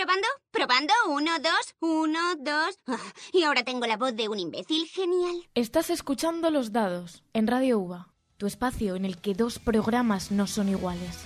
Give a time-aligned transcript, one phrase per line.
[0.00, 0.28] ¿Probando?
[0.50, 0.94] ¿Probando?
[1.08, 2.78] Uno, dos, uno, dos.
[2.86, 2.96] Ah,
[3.34, 5.46] y ahora tengo la voz de un imbécil genial.
[5.54, 8.08] Estás escuchando Los Dados en Radio UVA,
[8.38, 11.18] tu espacio en el que dos programas no son iguales.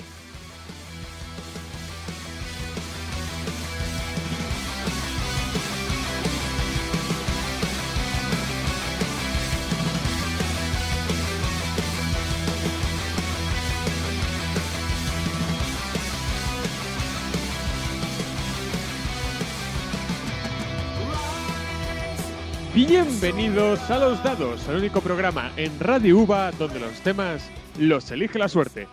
[22.86, 28.38] Bienvenidos a Los Dados, el único programa en Radio UVA donde los temas los elige
[28.38, 28.86] la suerte.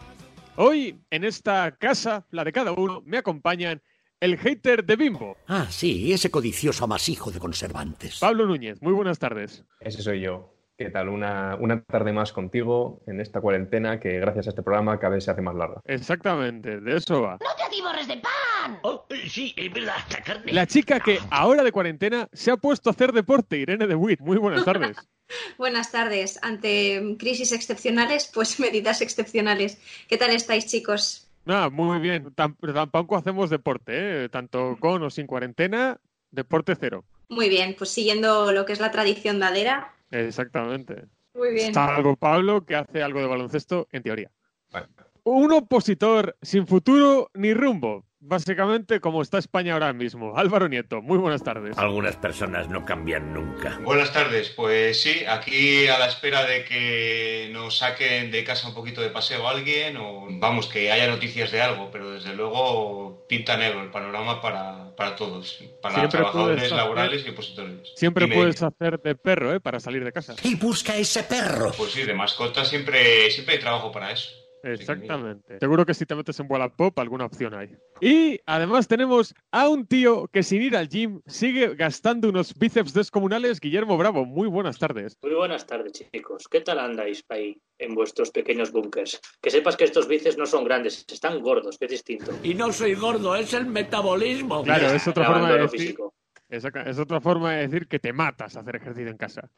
[0.56, 3.82] Hoy, en esta casa, la de cada uno, me acompañan
[4.22, 8.20] el hater de Bimbo, Ah, sí, ese codicioso amasijo de conservantes.
[8.20, 8.82] Pablo Núñez.
[8.82, 9.66] Muy buenas tardes.
[9.82, 10.51] Ese soy yo.
[10.84, 11.10] ¿Qué tal?
[11.10, 15.24] Una, una tarde más contigo en esta cuarentena que gracias a este programa cada vez
[15.26, 15.80] se hace más larga.
[15.86, 17.34] Exactamente, de eso va.
[17.34, 18.80] ¡No te atiborres de pan!
[18.82, 20.52] Oh, eh, sí, es verdad, la carne.
[20.54, 24.22] La chica que ahora de cuarentena se ha puesto a hacer deporte, Irene de Witt.
[24.22, 24.98] Muy buenas tardes.
[25.58, 26.40] Buenas tardes.
[26.42, 29.80] Ante crisis excepcionales, pues medidas excepcionales.
[30.10, 31.30] ¿Qué tal estáis, chicos?
[31.46, 32.34] Nada, muy bien.
[32.36, 34.30] Tam- tampoco hacemos deporte, ¿eh?
[34.30, 36.00] tanto con o sin cuarentena,
[36.32, 37.06] deporte cero.
[37.30, 39.94] Muy bien, pues siguiendo lo que es la tradición dadera.
[40.12, 41.06] Exactamente.
[41.34, 41.74] Muy bien.
[41.74, 44.32] Salvo Pablo, que hace algo de baloncesto, en teoría.
[44.72, 44.88] Vale.
[45.24, 48.06] Un opositor sin futuro ni rumbo.
[48.24, 50.38] Básicamente como está España ahora mismo.
[50.38, 51.76] Álvaro Nieto, muy buenas tardes.
[51.80, 53.80] Algunas personas no cambian nunca.
[53.82, 58.76] Buenas tardes, pues sí, aquí a la espera de que nos saquen de casa un
[58.76, 63.58] poquito de paseo alguien o vamos, que haya noticias de algo, pero desde luego pinta
[63.58, 67.92] negro el panorama para, para todos, para Siempre trabajadores hacer- laborales y opositores.
[67.96, 69.60] Siempre puedes hacer de perro, ¿eh?
[69.60, 70.36] Para salir de casa.
[70.44, 71.72] Y busca ese perro.
[71.76, 74.30] Pues sí, de mascota siempre, siempre hay trabajo para eso.
[74.64, 75.60] Exactamente.
[75.60, 77.76] Seguro que si te metes en Wallapop alguna opción hay.
[78.00, 82.94] Y además tenemos a un tío que sin ir al gym sigue gastando unos bíceps
[82.94, 84.26] descomunales, Guillermo Bravo.
[84.26, 85.18] Muy buenas tardes.
[85.22, 86.48] Muy buenas tardes, chicos.
[86.48, 89.20] ¿Qué tal andáis ahí en vuestros pequeños búnkers?
[89.42, 92.32] Que sepas que estos bíceps no son grandes, están gordos, que es distinto.
[92.44, 94.64] Y no soy gordo, es el metabolismo.
[94.64, 95.80] Claro, es otra forma de decir.
[95.80, 96.14] físico.
[96.50, 99.50] Es otra forma de decir que te matas a hacer ejercicio en casa.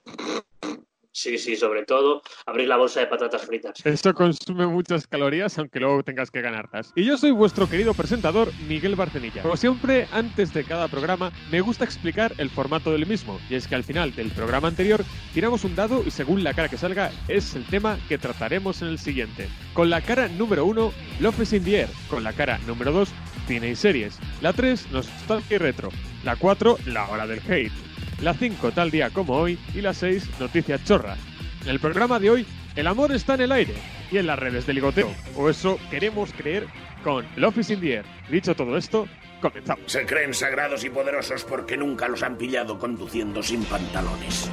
[1.13, 3.85] Sí, sí, sobre todo abrir la bolsa de patatas fritas.
[3.85, 6.91] Esto consume muchas calorías, aunque luego tengas que ganarlas.
[6.95, 9.43] Y yo soy vuestro querido presentador, Miguel Barcenilla.
[9.43, 13.39] Como siempre, antes de cada programa, me gusta explicar el formato del mismo.
[13.47, 16.67] Y es que al final del programa anterior, tiramos un dado y según la cara
[16.67, 19.49] que salga, es el tema que trataremos en el siguiente.
[19.73, 21.89] Con la cara número 1, Love is in the Air.
[22.09, 23.09] Con la cara número 2,
[23.47, 24.17] cine y series.
[24.41, 25.89] La 3, nostalgia y retro.
[26.23, 27.92] La 4, la hora del hate.
[28.23, 29.59] La 5, tal día como hoy.
[29.75, 31.19] Y la 6, noticias chorras.
[31.63, 32.45] En el programa de hoy,
[32.77, 33.73] el amor está en el aire
[34.11, 35.13] y en las redes de ligoteo.
[35.35, 36.67] O eso queremos creer
[37.03, 38.05] con Love is in the Air.
[38.29, 39.09] Dicho todo esto,
[39.41, 39.91] comenzamos.
[39.91, 44.49] Se creen sagrados y poderosos porque nunca los han pillado conduciendo sin pantalones.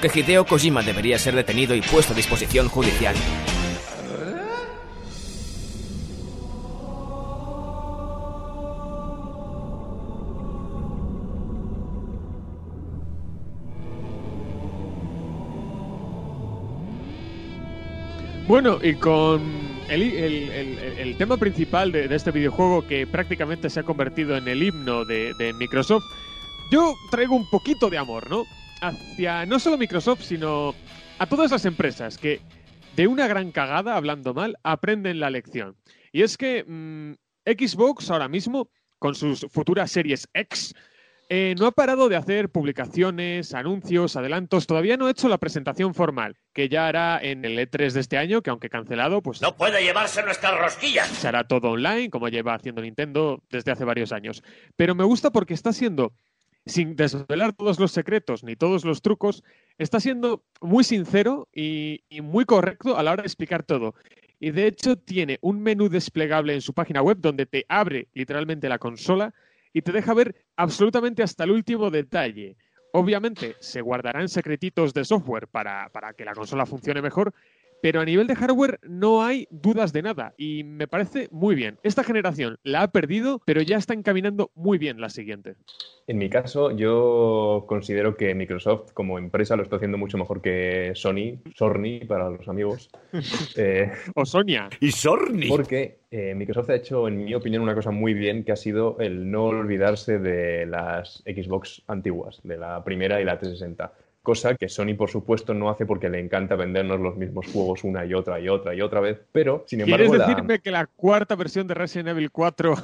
[0.00, 3.16] Que Hideo Kojima debería ser detenido y puesto a disposición judicial.
[18.46, 19.42] Bueno, y con
[19.90, 25.54] el, tema principal de, este videojuego que prácticamente se ha convertido en el himno de
[25.58, 26.04] Microsoft,
[26.70, 28.44] yo traigo un poquito de amor, ¿no?
[28.80, 30.74] Hacia no solo Microsoft, sino
[31.18, 32.40] a todas las empresas que
[32.96, 35.76] de una gran cagada, hablando mal, aprenden la lección.
[36.12, 37.12] Y es que mm,
[37.44, 40.74] Xbox ahora mismo, con sus futuras series X,
[41.30, 44.66] eh, no ha parado de hacer publicaciones, anuncios, adelantos.
[44.66, 48.16] Todavía no ha hecho la presentación formal, que ya hará en el E3 de este
[48.16, 51.06] año, que aunque cancelado, pues No puede llevarse nuestras rosquillas.
[51.08, 54.42] se hará todo online, como lleva haciendo Nintendo desde hace varios años.
[54.76, 56.14] Pero me gusta porque está siendo,
[56.66, 59.42] sin desvelar todos los secretos ni todos los trucos,
[59.78, 63.94] está siendo muy sincero y, muy correcto a la hora de explicar todo.
[64.40, 68.68] Y de hecho tiene un menú desplegable en su página web donde te abre literalmente
[68.68, 69.34] la consola
[69.72, 72.56] y te deja ver absolutamente hasta el último detalle.
[72.92, 77.34] Obviamente se guardarán secretitos de software para, para que la consola funcione mejor,
[77.82, 81.78] pero a nivel de hardware no hay dudas de nada y me parece muy bien.
[81.82, 85.54] Esta generación la ha perdido, pero ya está encaminando muy bien la siguiente.
[86.06, 90.92] En mi caso, yo considero que Microsoft como empresa lo está haciendo mucho mejor que
[90.94, 92.90] Sony, Sony para los amigos.
[93.56, 94.68] Eh, o Sonia.
[94.80, 95.48] Y Sony.
[95.48, 98.96] Porque eh, Microsoft ha hecho, en mi opinión, una cosa muy bien que ha sido
[99.00, 103.92] el no olvidarse de las Xbox antiguas, de la primera y la 360
[104.28, 108.04] cosa que Sony por supuesto no hace porque le encanta vendernos los mismos juegos una
[108.04, 110.10] y otra y otra y otra vez, pero sin embargo...
[110.10, 112.74] ¿Quieres decirme que la cuarta versión de Resident Evil 4...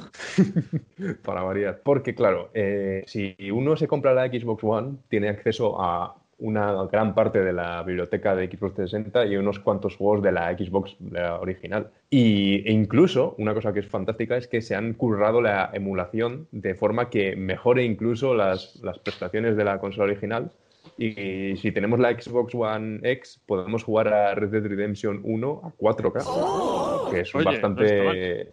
[1.23, 6.15] Para variar, porque claro, eh, si uno se compra la Xbox One, tiene acceso a
[6.39, 10.51] una gran parte de la biblioteca de Xbox 360 y unos cuantos juegos de la
[10.57, 10.97] Xbox
[11.41, 11.91] original.
[12.09, 16.47] Y, e incluso, una cosa que es fantástica es que se han currado la emulación
[16.51, 20.51] de forma que mejore incluso las, las prestaciones de la consola original
[20.97, 25.77] y si tenemos la Xbox One X, podemos jugar a Red Dead Redemption 1 a
[25.77, 27.85] 4K, que es bastante,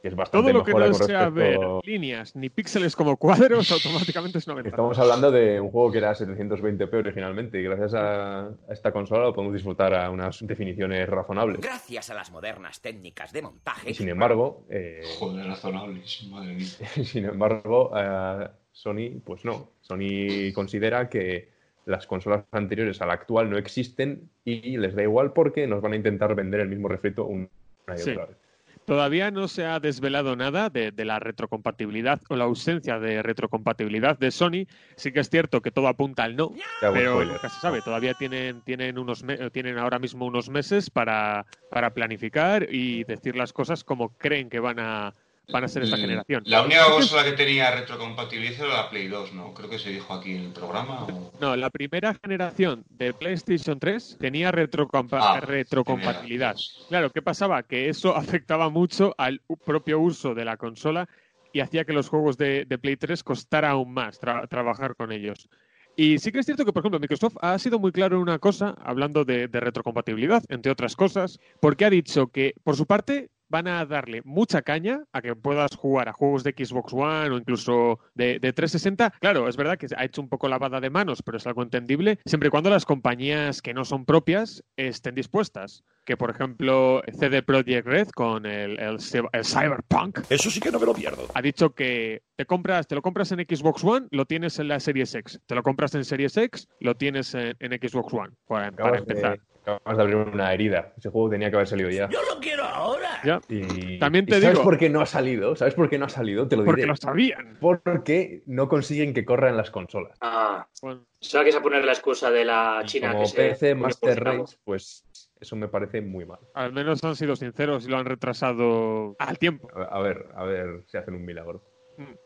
[0.02, 4.38] que es bastante Todo lo que no sea ver líneas ni píxeles como cuadros, automáticamente
[4.38, 4.70] es 90.
[4.70, 9.24] Estamos hablando de un juego que era 720p originalmente y gracias a a esta consola
[9.24, 11.60] lo podemos disfrutar a unas definiciones razonables.
[11.60, 13.90] Gracias a las modernas técnicas de montaje.
[13.90, 16.66] Y sin embargo, eh, Joder, razonables, madre mía.
[17.04, 19.70] sin embargo, eh, Sony, pues no.
[19.80, 21.50] Sony considera que
[21.86, 25.92] las consolas anteriores a la actual no existen y les da igual porque nos van
[25.92, 27.48] a intentar vender el mismo refrito una
[27.94, 28.10] y Sí.
[28.12, 28.36] otra vez.
[28.84, 34.18] Todavía no se ha desvelado nada de, de la retrocompatibilidad o la ausencia de retrocompatibilidad
[34.18, 34.66] de Sony.
[34.96, 37.80] Sí que es cierto que todo apunta al no, pero nunca se sabe.
[37.82, 43.52] Todavía tienen, tienen, unos tienen ahora mismo unos meses para, para planificar y decir las
[43.52, 45.12] cosas como creen que van a,
[45.52, 46.42] van a ser esta Mm, generación.
[46.46, 49.52] La única consola que tenía retrocompatibilidad era la Play 2, ¿no?
[49.54, 51.04] Creo que se dijo aquí en el programa.
[51.04, 56.56] o- No, la primera generación de PlayStation 3 tenía retrocompa- Ah, retrocompatibilidad.
[56.88, 57.62] Claro, ¿qué pasaba?
[57.62, 58.14] Que eso
[58.44, 61.08] afectaba mucho al propio uso de la consola
[61.52, 65.12] y hacía que los juegos de, de Play 3 costara aún más tra- trabajar con
[65.12, 65.48] ellos.
[65.94, 68.38] Y sí que es cierto que, por ejemplo, Microsoft ha sido muy claro en una
[68.38, 73.28] cosa, hablando de, de retrocompatibilidad, entre otras cosas, porque ha dicho que, por su parte,
[73.52, 77.36] van a darle mucha caña a que puedas jugar a juegos de Xbox One o
[77.36, 79.12] incluso de, de 360.
[79.20, 82.18] Claro, es verdad que ha hecho un poco lavada de manos, pero es algo entendible,
[82.24, 85.84] siempre y cuando las compañías que no son propias estén dispuestas.
[86.04, 90.72] Que, por ejemplo, CD Projekt Red con el, el Cy- el Cyberpunk Eso sí que
[90.72, 91.28] no me lo pierdo.
[91.32, 94.80] ha dicho que te compras, te lo compras en Xbox One, lo tienes en la
[94.80, 95.40] Series X.
[95.46, 98.30] Te lo compras en Series X, lo tienes en, en Xbox One.
[98.48, 98.66] Para,
[98.98, 99.38] empezar.
[99.38, 100.92] de, acabas de abrir una herida.
[100.96, 102.08] Ese juego tenía que haber salido ya.
[102.08, 103.08] Yo lo quiero ahora.
[103.24, 103.40] Ya.
[103.48, 105.54] Y, También te ¿y ¿Sabes digo- por qué no ha salido?
[105.56, 106.48] ¿Sabes por qué no ha salido?
[106.48, 106.88] Te lo Porque diré.
[106.88, 107.58] lo sabían.
[107.60, 110.18] Porque no consiguen que corra en las consolas.
[110.20, 113.74] Ah, Bueno, solo que a poner la excusa de la China como que se PC
[113.76, 114.50] Master funcionamos.
[114.50, 115.04] Race, pues
[115.40, 116.38] eso me parece muy mal.
[116.54, 119.68] al menos han sido sinceros y lo han retrasado al tiempo.
[119.76, 121.62] A a ver, a ver si hacen un milagro.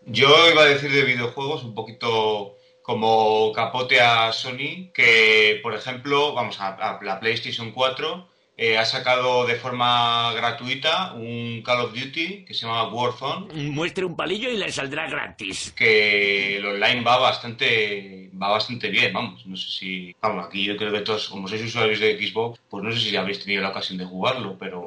[0.07, 2.57] Yo iba a decir de videojuegos un poquito
[2.87, 8.85] como capote a Sony, que por ejemplo, vamos a, a la PlayStation 4 eh, ha
[8.85, 14.49] sacado de forma gratuita un Call of Duty que se llama Warzone, Muestre un palillo
[14.49, 15.73] y le saldrá gratis.
[15.77, 20.77] que el online va bastante va bastante bien, vamos, no sé si, vamos, aquí yo
[20.77, 23.71] creo que todos, como sois usuarios de Xbox, pues no sé si habéis tenido la
[23.71, 24.87] ocasión de jugarlo, pero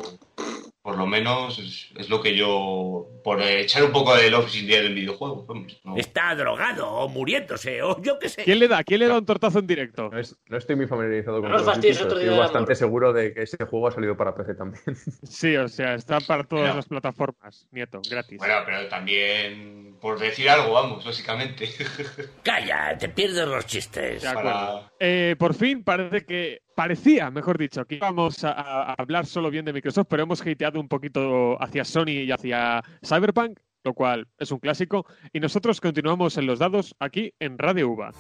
[0.89, 4.65] por lo menos es, es lo que yo, por echar un poco de love sin
[4.65, 5.95] día del videojuego, vamos, no.
[5.97, 8.44] Está drogado o muriéndose o yo qué sé.
[8.44, 8.83] ¿Quién le da?
[8.83, 10.09] ¿Quién le da un tortazo en directo?
[10.12, 12.75] No, es- no estoy muy familiarizado con No Duty, fastidies pero otro estoy bastante amor.
[12.75, 14.81] seguro de que ese juego ha salido para PC también.
[15.29, 18.39] Sí, o sea, está para todas las plataformas, Nieto, gratis.
[18.39, 21.69] Bueno, pero también por decir algo, vamos, básicamente.
[22.43, 24.22] Calla, te pierdes los chistes.
[24.24, 24.50] De acuerdo.
[24.50, 29.65] Para- Eh, por fin parece que parecía, mejor dicho, que íbamos a, hablar solo bien
[29.65, 34.50] de Microsoft, pero hemos hateado un poquito hacia Sony y hacia Cyberpunk, lo cual es
[34.50, 35.05] un clásico.
[35.33, 38.13] Y nosotros continuamos en los dados aquí en Radio UVA.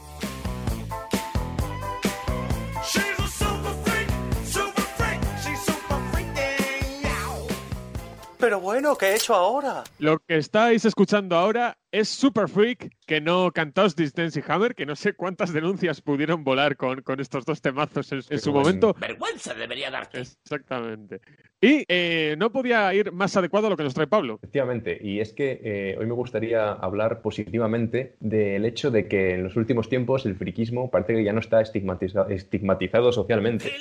[8.39, 9.83] Pero bueno, ¿qué he hecho ahora?
[9.99, 14.85] Lo que estáis escuchando ahora es Super Freak, que no cantaos Distance y Hammer, que
[14.85, 18.95] no sé cuántas denuncias pudieron volar con, con estos dos temazos en, en su momento.
[18.97, 20.21] Vergüenza debería darte.
[20.21, 21.19] Exactamente.
[21.59, 24.35] Y eh, no podía ir más adecuado a lo que nos trae Pablo.
[24.41, 29.43] Efectivamente, y es que eh, hoy me gustaría hablar positivamente del hecho de que en
[29.43, 33.73] los últimos tiempos el friquismo parece que ya no está estigmatiza- estigmatizado socialmente.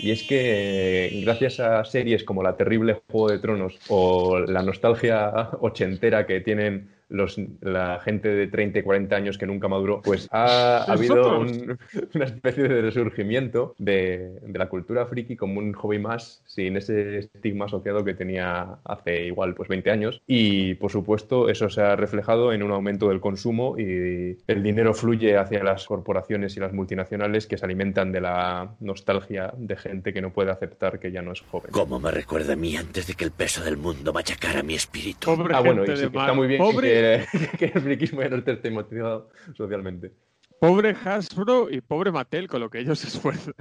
[0.00, 5.50] Y es que gracias a series como La Terrible Juego de Tronos o la nostalgia
[5.60, 10.28] ochentera que tienen los, la gente de 30 y 40 años que nunca maduró, pues
[10.32, 11.78] ha, ha habido un-
[12.14, 17.18] una especie de resurgimiento de, de la cultura friki como un hobby más, sin ese
[17.18, 20.22] estigma asociado que tenía hace igual pues 20 años.
[20.26, 24.94] Y por supuesto, eso se ha reflejado en un aumento del consumo y el dinero
[24.94, 30.12] fluye hacia las corporaciones y las multinacionales que se alimentan de la nostalgia de gente
[30.12, 31.70] que no puede aceptar que ya no es joven.
[31.72, 35.26] ¿Cómo me recuerda a mí antes de que el peso del mundo machacara mi espíritu?
[35.36, 37.01] Pobre Ah, bueno, gente y sí, de que está muy bien Pobre, que,
[37.58, 40.12] que el friquismo ya no esté motivado socialmente.
[40.60, 43.54] pobre Hasbro y pobre Mattel con lo que ellos se esfuerzan.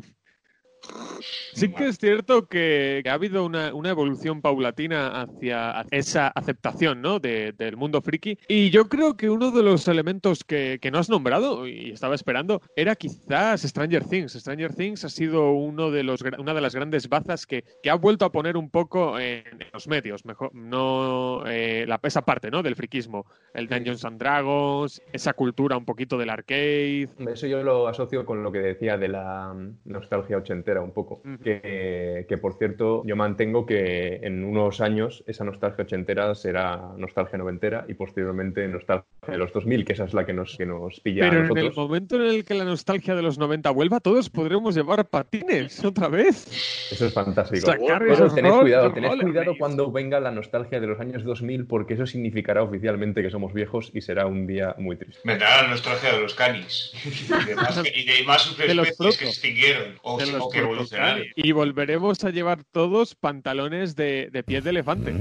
[1.54, 7.20] Sí que es cierto que, ha habido una, una evolución paulatina hacia esa aceptación ¿no?
[7.20, 8.38] de- del mundo friki.
[8.48, 12.16] Y yo creo que uno de los elementos que, que no has nombrado y estaba
[12.16, 14.34] esperando era quizás Stranger Things.
[14.34, 17.96] Stranger Things ha sido uno de los, una de las grandes bazas que, que ha
[17.96, 22.50] vuelto a poner un poco en, en los medios, mejor, no eh, la, esa parte
[22.50, 22.64] ¿no?
[22.64, 23.26] del friquismo.
[23.54, 27.10] El Dungeons and Dragons, esa cultura un poquito del arcade.
[27.20, 29.54] Eso yo lo asocio con lo que decía de la
[29.86, 31.22] nostalgia ochentera un poco.
[31.44, 37.38] que, que, por cierto, yo mantengo que en unos años esa nostalgia ochentera será nostalgia
[37.38, 41.00] noventera y posteriormente nostalgia de los 2000, que esa es la que nos, que nos
[41.00, 41.70] pilla a Pero en nosotros.
[41.70, 45.84] el momento en el que la nostalgia de los 90 vuelva, todos podremos llevar patines
[45.84, 46.48] otra vez.
[46.92, 47.66] Eso es fantástico.
[47.66, 51.96] Sacar esos tened cuidado, tened cuidado cuando venga la nostalgia de los años 2000 porque
[51.96, 55.22] eso significará oficialmente que somos viejos y será un día muy triste.
[55.24, 59.26] Vendrá la nostalgia de los canis y de más, y de más De los que
[59.26, 61.24] extinguieron o, De sí, los o que evolucionaron.
[61.36, 65.14] Y volveremos a llevar todos pantalones de, de piel de elefante.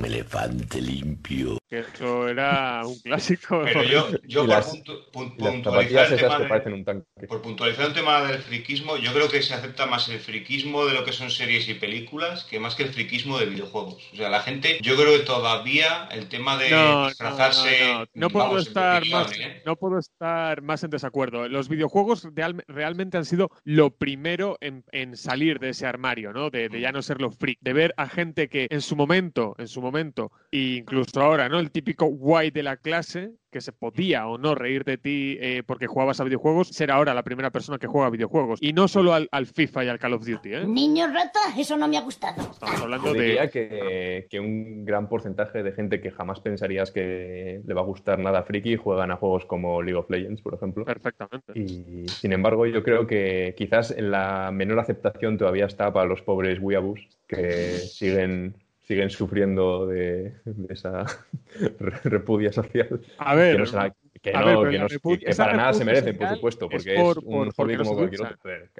[0.00, 1.58] Un elefante limpio.
[1.68, 3.60] Eso era un clásico.
[3.62, 7.06] Pero yo, por las- puntu- pun- puntualizar el tema que de- parecen un tanque.
[7.28, 10.94] Por puntualizar el tema del friquismo, yo creo que se acepta más el friquismo de
[10.94, 14.08] lo que son series y películas que más que el friquismo de videojuegos.
[14.12, 17.80] O sea, la gente, yo creo que todavía el tema de No, no, disfrazarse.
[17.92, 18.06] no, no.
[18.14, 19.62] No puedo vamos, estar más, ¿eh?
[19.66, 21.46] no puedo estar más en desacuerdo.
[21.48, 26.48] Los videojuegos real- realmente han sido lo primero en, en salir de ese armario, ¿no?
[26.50, 29.54] De, de ya no ser lo freak, de ver a gente que en su momento,
[29.58, 29.89] en su momento,
[30.52, 31.58] e incluso ahora, ¿no?
[31.58, 35.62] El típico guay de la clase que se podía o no reír de ti eh,
[35.66, 38.60] porque jugabas a videojuegos, ser ahora la primera persona que juega a videojuegos.
[38.62, 40.64] Y no solo al, al FIFA y al Call of Duty, ¿eh?
[40.66, 42.42] Niño rata, eso no me ha gustado.
[42.50, 43.50] Estamos hablando Yo diría de...
[43.50, 48.18] que, que un gran porcentaje de gente que jamás pensarías que le va a gustar
[48.20, 50.84] nada friki juegan a juegos como League of Legends, por ejemplo.
[50.84, 51.52] Perfectamente.
[51.54, 56.22] Y sin embargo, yo creo que quizás en la menor aceptación todavía está para los
[56.22, 58.54] pobres weeaboos que siguen,
[58.90, 61.04] siguen sufriendo de, de esa
[61.78, 63.00] re- repudia social.
[63.18, 64.86] A ver, no, que a no- ver,
[65.18, 67.94] que para nada se merecen, por supuesto, es porque es, por- un por- hobby como
[67.94, 68.36] cualquier otro.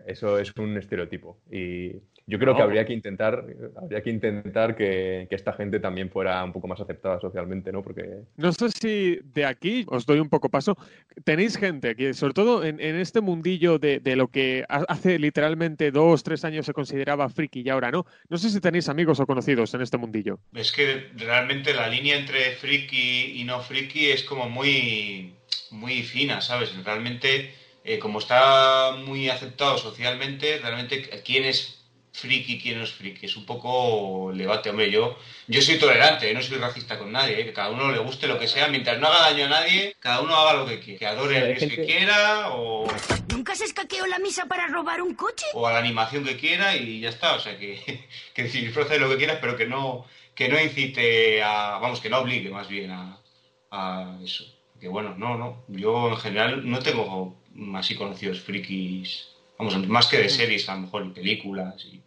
[0.07, 1.39] Eso es un estereotipo.
[1.51, 1.93] Y
[2.27, 3.45] yo creo que habría que intentar,
[3.77, 7.83] habría que intentar que, que esta gente también fuera un poco más aceptada socialmente, ¿no?
[7.83, 10.77] Porque No sé si de aquí os doy un poco paso.
[11.25, 15.19] Tenéis gente que, sobre todo en, en este mundillo de, de lo que ha- hace
[15.19, 18.05] literalmente dos, tres años se consideraba friki y ahora no.
[18.29, 20.39] No sé si tenéis amigos o conocidos en este mundillo.
[20.55, 25.30] Es que realmente la línea entre friki y no friki es como muy,
[25.71, 26.71] muy fina, ¿sabes?
[26.85, 31.81] Realmente, eh, como está muy aceptado socialmente, realmente quién es
[32.13, 33.27] friki, quién no es friki.
[33.27, 34.91] Es un poco el debate, hombre.
[34.91, 36.35] Yo, yo soy tolerante, ¿eh?
[36.35, 37.45] no soy racista con nadie, ¿eh?
[37.45, 40.21] que cada uno le guste lo que sea, mientras no haga daño a nadie, cada
[40.21, 40.99] uno haga lo que quiera.
[40.99, 42.87] Que adore al que quiera o,
[43.41, 45.47] ¿Nunca se escaqueó la misa para robar un coche?
[45.55, 47.35] o a la animación que quiera y ya está.
[47.35, 51.43] O sea, que, que disfruce de lo que quieras, pero que no, que no incite
[51.43, 53.19] a, vamos, que no obligue más bien a,
[53.71, 54.45] a eso.
[54.81, 55.65] Que bueno, no, no.
[55.69, 57.37] Yo en general no tengo
[57.75, 62.01] así conocidos frikis, vamos, más que de series a lo mejor y películas y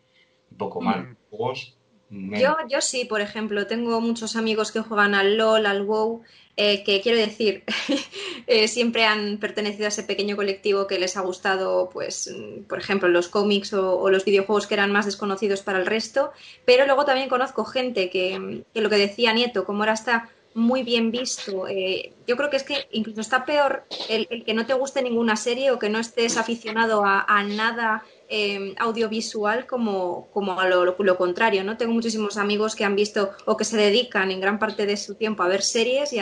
[0.51, 1.15] un poco mal.
[1.29, 1.75] Juegos.
[2.09, 6.21] Yo, yo sí, por ejemplo, tengo muchos amigos que juegan al LOL, al WoW,
[6.55, 7.63] eh, que quiero decir,
[8.47, 12.77] eh, siempre han pertenecido a ese pequeño colectivo que les ha gustado, pues, mm, por
[12.77, 16.31] ejemplo, los cómics o, o los videojuegos que eran más desconocidos para el resto,
[16.65, 20.83] pero luego también conozco gente que, que lo que decía Nieto, como ahora está muy
[20.83, 24.65] bien visto, eh, yo creo que es que incluso está peor el, el que no
[24.65, 30.27] te guste ninguna serie o que no estés aficionado a, a nada eh, audiovisual como,
[30.33, 31.77] como a lo, lo- contrario, ¿no?
[31.77, 35.15] Tengo muchísimos amigos que han visto o que se dedican en gran parte de su
[35.15, 36.19] tiempo a ver series y,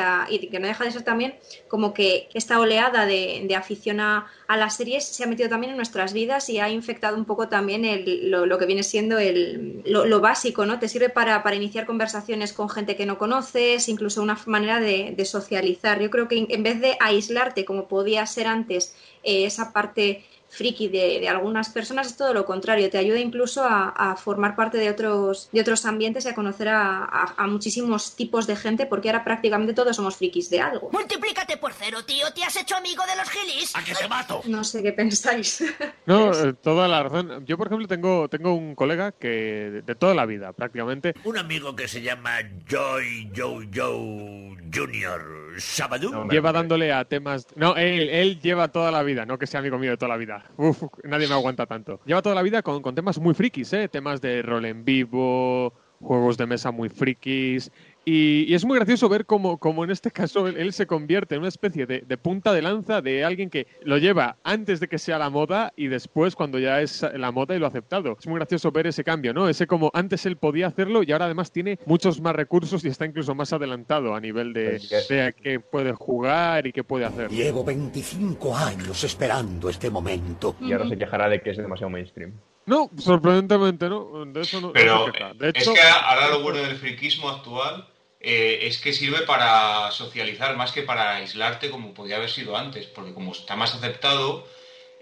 [0.50, 1.36] que no deja de ser también
[1.68, 5.78] como que esta oleada de, de afición a, las series se ha metido también en
[5.78, 7.84] nuestras vidas y ha infectado un poco también
[8.30, 10.78] lo, lo que viene siendo el, lo, básico, ¿no?
[10.80, 15.14] Te sirve para, para iniciar conversaciones con gente que no conoces, incluso una manera de,
[15.16, 16.02] de socializar.
[16.02, 18.94] Yo creo que en vez de aislarte como podía ser antes
[19.24, 23.64] eh, esa parte friki de, de algunas personas, es todo lo contrario, te ayuda incluso
[23.64, 27.48] a, a formar parte de otros, de otros ambientes y a conocer a, a- a
[27.48, 30.90] muchísimos tipos de gente, porque ahora prácticamente todos somos frikis de algo.
[30.92, 32.26] Multiplícate por cero, tío.
[32.36, 33.76] ¿Te has hecho amigo de los gilis?
[33.76, 34.42] ¡A que te mato!
[34.46, 35.64] No sé qué pensáis.
[36.06, 37.46] No, eh, toda la razón.
[37.46, 41.38] Yo, por ejemplo, tengo, tengo un colega que de, de toda la vida, prácticamente, Un
[41.38, 45.22] amigo que se llama Joy Joe Joe Junior
[45.60, 46.28] Sabadú.
[46.30, 47.46] lleva dándole a temas...
[47.56, 50.18] No, él, él lleva toda la vida, no que sea amigo mío de toda la
[50.18, 50.41] vida.
[50.58, 52.00] Uf, nadie me aguanta tanto.
[52.06, 53.88] Lleva toda la vida con, con temas muy frikis, ¿eh?
[53.88, 57.72] Temas de rol en vivo, juegos de mesa muy frikis.
[58.04, 61.36] Y, y es muy gracioso ver cómo, cómo en este caso él, él se convierte
[61.36, 64.88] en una especie de, de punta de lanza de alguien que lo lleva antes de
[64.88, 68.18] que sea la moda y después cuando ya es la moda y lo ha aceptado.
[68.20, 69.48] Es muy gracioso ver ese cambio, ¿no?
[69.48, 73.06] Ese como antes él podía hacerlo y ahora además tiene muchos más recursos y está
[73.06, 77.30] incluso más adelantado a nivel de, de a qué puede jugar y qué puede hacer.
[77.30, 80.56] Llevo 25 años esperando este momento.
[80.60, 82.34] Y ahora se quejará de que es demasiado mainstream.
[82.66, 84.26] No, sorprendentemente no.
[84.26, 85.34] De eso no, no Pero se queja.
[85.34, 87.88] De es que ahora lo bueno del friquismo actual
[88.22, 92.86] eh, es que sirve para socializar más que para aislarte como podía haber sido antes,
[92.88, 94.46] porque como está más aceptado,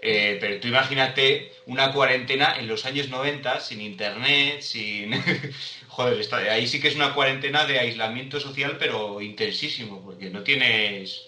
[0.02, 5.12] eh, pero tú imagínate una cuarentena en los años 90 sin internet, sin...
[5.88, 10.42] Joder, está- ahí sí que es una cuarentena de aislamiento social, pero intensísimo, porque no
[10.42, 11.26] tienes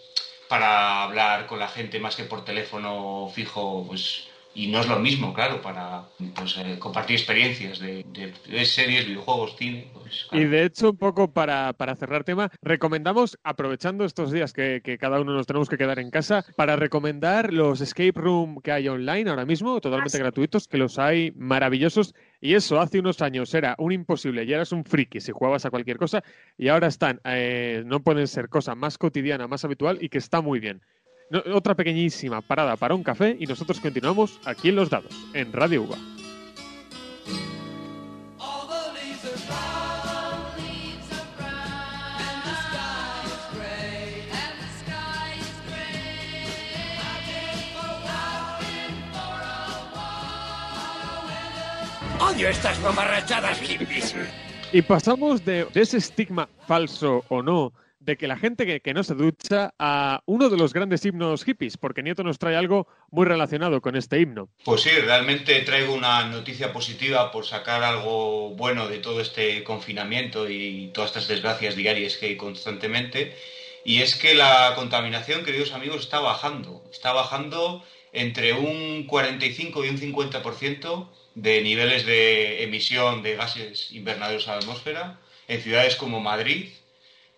[0.49, 4.99] para hablar con la gente más que por teléfono fijo, pues y no es lo
[4.99, 6.05] mismo, claro, para
[6.37, 9.91] pues, eh, compartir experiencias de, de- de series, videojuegos, cine.
[9.95, 14.81] Pues, Y de hecho, un poco para, para cerrar tema, recomendamos, aprovechando estos días que,
[14.83, 18.73] que cada uno nos tenemos que quedar en casa, para recomendar los escape room que
[18.73, 22.15] hay online ahora mismo, totalmente gratuitos, que los hay maravillosos.
[22.41, 25.71] Y eso hace unos años era un imposible, ya eras un friki si jugabas a
[25.71, 26.23] cualquier cosa,
[26.59, 30.41] y ahora están, eh, no pueden ser cosa más cotidiana, más habitual y que está
[30.41, 30.83] muy bien.
[31.31, 35.53] No- otra pequeñísima parada para un café y nosotros continuamos aquí en Los Dados, en
[35.53, 35.97] Radio Uva.
[52.21, 54.15] Odio estas mamarrachadas hippies.
[54.73, 57.73] Y pasamos de, de ese estigma falso o no
[58.05, 61.45] de que la gente que, que no se ducha a uno de los grandes himnos
[61.45, 64.49] hippies, porque Nieto nos trae algo muy relacionado con este himno.
[64.65, 70.49] Pues sí, realmente traigo una noticia positiva por sacar algo bueno de todo este confinamiento
[70.51, 73.37] y todas estas desgracias diarias que hay constantemente.
[73.85, 76.85] Y es que la contaminación, queridos amigos, está bajando.
[76.91, 84.49] Está bajando entre un 45 y un 50% de niveles de emisión de gases invernaderos
[84.49, 86.69] a la atmósfera en ciudades como Madrid,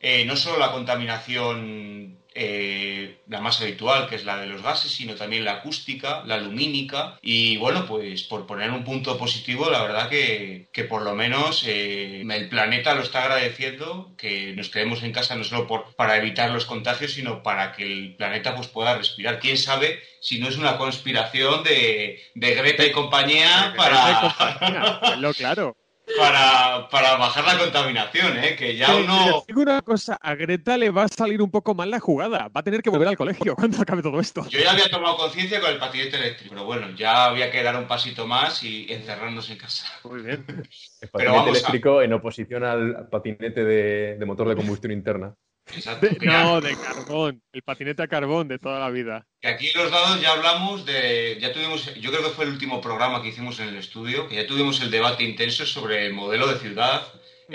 [0.05, 4.91] eh, no solo la contaminación eh, la más habitual, que es la de los gases,
[4.91, 7.17] sino también la acústica, la lumínica.
[7.23, 11.65] Y bueno, pues por poner un punto positivo, la verdad que, que por lo menos
[11.67, 16.17] eh, el planeta lo está agradeciendo, que nos quedemos en casa no solo por, para
[16.17, 19.39] evitar los contagios, sino para que el planeta pues, pueda respirar.
[19.39, 25.17] ¿Quién sabe si no es una conspiración de, de Greta y compañía para...
[25.19, 25.77] Lo claro.
[26.19, 28.57] Para, para bajar la contaminación, ¿eh?
[28.57, 29.43] que ya uno...
[29.47, 32.49] te digo una cosa, a Greta le va a salir un poco mal la jugada.
[32.49, 34.47] Va a tener que volver al colegio cuando acabe todo esto.
[34.49, 37.77] Yo ya había tomado conciencia con el patinete eléctrico, pero bueno, ya había que dar
[37.77, 39.87] un pasito más y encerrarnos en casa.
[40.05, 40.45] Muy bien.
[40.49, 40.55] El
[41.01, 45.35] Pero patinete vamos a- eléctrico en oposición al patinete de, de motor de combustión interna.
[45.67, 46.07] Exacto.
[46.07, 47.43] De- no, de carbón.
[47.53, 49.27] El patinete a carbón de toda la vida.
[49.41, 52.51] Que aquí en los dados ya hablamos de, ya tuvimos, yo creo que fue el
[52.53, 56.15] último programa que hicimos en el estudio, que ya tuvimos el debate intenso sobre el
[56.15, 57.07] modelo de ciudad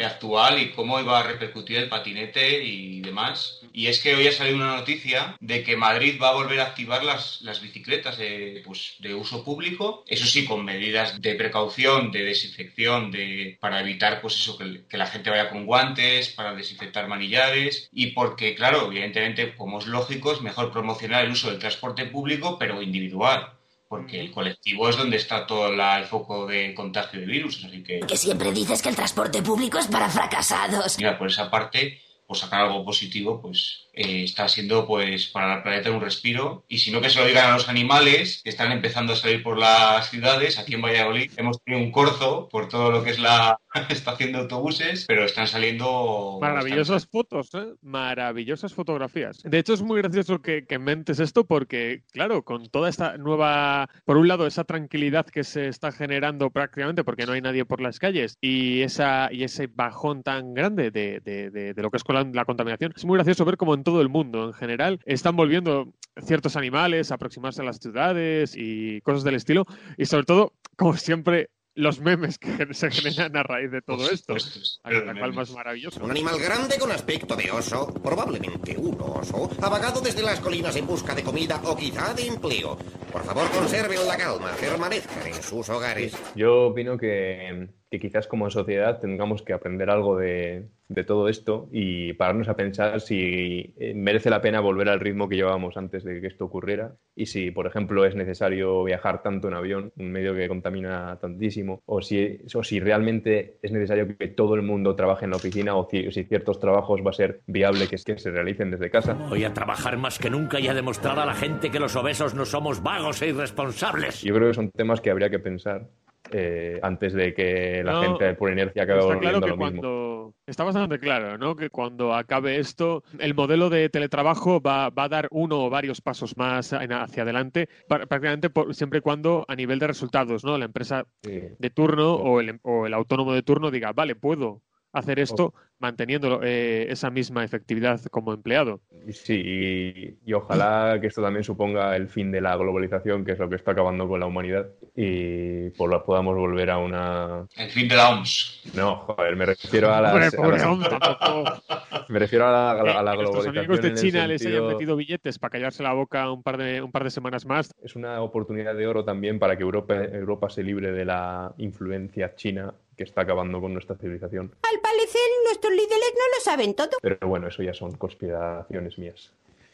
[0.03, 3.61] actual y cómo iba a repercutir el patinete y demás.
[3.73, 6.67] Y es que hoy ha salido una noticia de que Madrid va a volver a
[6.67, 12.11] activar las, las bicicletas de, pues, de uso público, eso sí, con medidas de precaución,
[12.11, 16.55] de desinfección, de, para evitar pues eso, que, que la gente vaya con guantes, para
[16.55, 21.59] desinfectar manillares y porque, claro, evidentemente, como es lógico, es mejor promocionar el uso del
[21.59, 23.58] transporte público, pero individual.
[23.89, 27.65] Porque el colectivo es donde está todo la- el foco de contagio de virus.
[27.65, 30.97] Así que, Que siempre dices que el transporte público es para fracasados.
[30.99, 35.63] mira, por esa parte, pues sacar algo positivo, pues eh, está siendo pues para el
[35.63, 36.65] planeta un respiro.
[36.67, 39.43] Y si no, que se lo digan a los animales que están empezando a salir
[39.43, 40.57] por las ciudades.
[40.57, 43.59] Aquí en Valladolid hemos tenido un corzo por todo lo que es la
[43.89, 46.37] estación de autobuses, pero están saliendo...
[46.41, 47.73] Maravillosas fotos, ¿eh?
[47.81, 49.41] Maravillosas fotografías.
[49.43, 53.89] De hecho, es muy gracioso que, que mentes esto porque, claro, con toda esta nueva,
[54.05, 57.81] por un lado, esa tranquilidad que se está generando prácticamente porque no hay nadie por
[57.81, 61.97] las calles y, esa, y ese bajón tan grande de, de- de- de lo que
[61.97, 64.53] es con la, la contaminación, es muy gracioso ver cómo en todo el mundo en
[64.53, 69.65] general están volviendo ciertos animales a aproximarse a las ciudades y cosas del estilo.
[69.97, 74.35] Y sobre todo, como siempre, los memes que se generan a raíz de todo esto.
[74.83, 76.03] La cual más maravilloso.
[76.03, 80.75] Un animal grande con aspecto de oso, probablemente un oso, ha vagado desde las colinas
[80.75, 82.77] en busca de comida o quizá de empleo.
[83.11, 86.15] Por favor, conserven la calma, permanezcan en sus hogares.
[86.35, 91.69] Yo opino que, que quizás como sociedad tengamos que aprender algo de, de todo esto
[91.71, 96.03] y pararnos a pensar si eh, merece la pena volver al ritmo que llevábamos antes
[96.03, 100.11] de que esto ocurriera y si, por ejemplo, es necesario viajar tanto en avión, un
[100.11, 104.95] medio que contamina tantísimo, o si, o si realmente es necesario que todo el mundo
[104.95, 108.17] trabaje en la oficina o si, si ciertos trabajos va a ser viable que, que
[108.17, 109.13] se realicen desde casa.
[109.13, 112.33] Voy a trabajar más que nunca y a demostrar a la gente que los obesos
[112.33, 114.21] no somos vagos e irresponsables.
[114.21, 115.87] Yo creo que son temas que habría que pensar
[116.31, 119.57] eh, antes de que la No, gente por inercia acabe Está volviendo claro que lo
[119.57, 119.81] mismo.
[119.81, 121.55] cuando está bastante claro, ¿no?
[121.55, 126.01] Que cuando acabe esto, el modelo de teletrabajo va, va a dar uno o varios
[126.01, 130.57] pasos más en- hacia adelante, prácticamente por- siempre y cuando a nivel de resultados, ¿no?
[130.57, 134.61] La empresa de turno o el, o el autónomo de turno diga, vale, puedo
[134.93, 138.81] hacer esto manteniendo eh, esa misma efectividad como empleado.
[139.07, 143.31] Y Sí, y, y ojalá que esto también suponga el fin de la globalización, que
[143.33, 147.45] es lo que está acabando con la humanidad, y por lo podamos volver a una...
[147.55, 148.63] El fin de la OMS.
[148.75, 150.35] No, joder, me refiero a las...
[150.35, 151.61] Pobre, a.
[152.09, 153.57] Me refiero a la, a la- a la Que globalización.
[153.59, 156.91] amigos de China les hayan metido billetes para callarse la boca un par de, un
[156.91, 157.71] par de semanas más.
[157.83, 162.33] Es una oportunidad de oro también para que Europa, Europa se libre de la influencia
[162.35, 164.53] china que está acabando con nuestra civilización.
[164.61, 166.89] Al parecer, nuestros líderes no lo saben todo.
[167.01, 169.31] Pero bueno, eso ya son conspiraciones mías.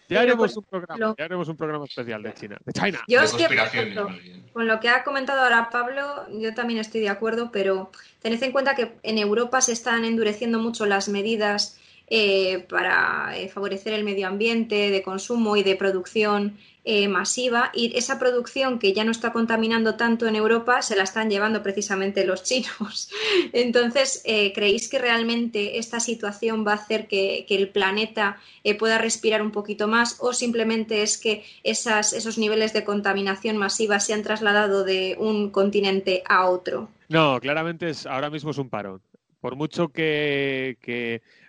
[0.07, 3.01] Ya haremos un programa, ya haremos un programa especial de China, de China.
[3.07, 4.09] Yo es que, por ejemplo,
[4.53, 7.89] con lo que ha comentado ahora Pablo, yo también estoy de acuerdo, pero
[8.21, 13.49] tened en cuenta que en Europa se están endureciendo mucho las medidas eh, para eh,
[13.49, 18.93] favorecer el medio ambiente de consumo y de producción eh, masiva y esa producción que
[18.93, 23.09] ya no está contaminando tanto en Europa se la están llevando precisamente los chinos.
[23.53, 28.37] Entonces, ¿creéis que realmente esta situación va a hacer que, que el planeta
[28.77, 33.99] pueda respirar un poquito más o simplemente es que esas, esos niveles de contaminación masiva
[33.99, 36.89] se han trasladado de un continente a otro?
[37.09, 39.01] No, claramente es, ahora mismo es un parón.
[39.41, 40.77] Por mucho que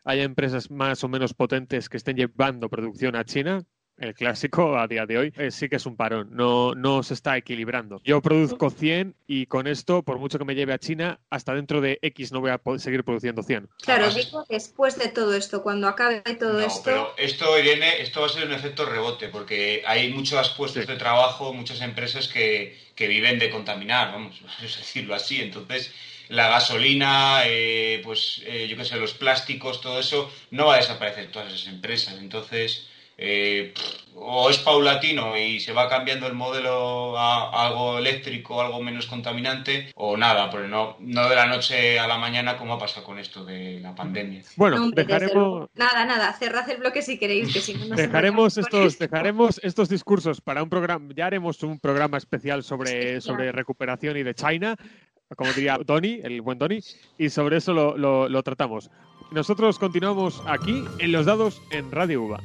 [0.07, 3.65] haya empresas más o menos potentes que estén llevando producción a China,
[3.99, 7.15] el clásico a día de hoy eh, sí que es un parón, no, no se
[7.15, 8.01] está equilibrando.
[8.05, 11.81] Yo produzco 100 y con esto, por mucho que me lleve a China, hasta dentro
[11.81, 13.69] de X no voy a poder seguir produciendo 100.
[13.83, 16.83] Claro, digo después de todo esto, cuando acabe todo esto.
[16.85, 20.97] Pero esto, Irene, esto va a ser un efecto rebote, porque hay muchos puestos de
[20.97, 25.41] trabajo, muchas empresas que, que viven de contaminar, vamos a decirlo así.
[25.41, 25.93] Entonces,
[26.29, 30.79] la gasolina, eh, pues eh, yo qué sé, los plásticos, todo eso, no va a
[30.79, 32.17] desaparecer todas esas empresas.
[32.19, 38.61] Entonces, eh, pff, o es paulatino y se va cambiando el modelo a, algo eléctrico,
[38.61, 42.75] algo menos contaminante, o nada, pero no, no de la noche a la mañana como
[42.75, 44.43] ha pasado con esto de la pandemia.
[44.57, 45.69] Bueno, No, hombre, desde dejaremos.
[45.75, 49.05] Nada, nada, cerrad el bloque si queréis, que si no, no se dejaremos estos, esto.
[49.05, 54.23] dejaremos estos discursos para un programa, ya haremos un programa especial sobre, sobre recuperación y
[54.23, 54.77] de China,
[55.35, 56.81] como diría Tony, el buen Tony,
[57.19, 58.91] y sobre eso lo, tratamos.
[59.33, 62.41] Nosotros continuamos aquí en Los Dados en Radio UVA.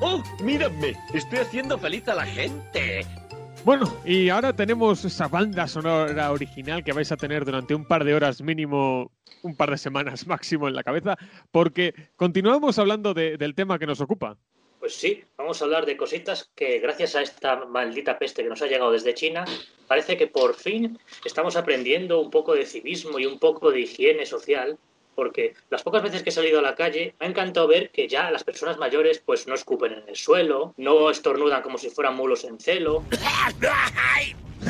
[0.00, 0.96] ¡Oh, mírame!
[1.12, 3.04] Estoy haciendo feliz a la gente.
[3.66, 8.04] Bueno, y ahora tenemos esa banda sonora original que vais a tener durante un par
[8.04, 9.10] de horas mínimo,
[9.42, 11.16] un par de semanas máximo en la cabeza,
[11.50, 14.36] porque continuamos hablando de- del tema que nos ocupa.
[14.78, 18.62] Pues sí, vamos a hablar de cositas que gracias a esta maldita peste que nos
[18.62, 19.44] ha llegado desde China,
[19.88, 24.26] parece que por fin estamos aprendiendo un poco de civismo y un poco de higiene
[24.26, 24.78] social,
[25.16, 28.06] porque las pocas veces que he salido a la calle me ha encantado ver que
[28.06, 32.14] ya las personas mayores pues no escupen en el suelo, no estornudan como si fueran
[32.14, 33.02] mulos en celo,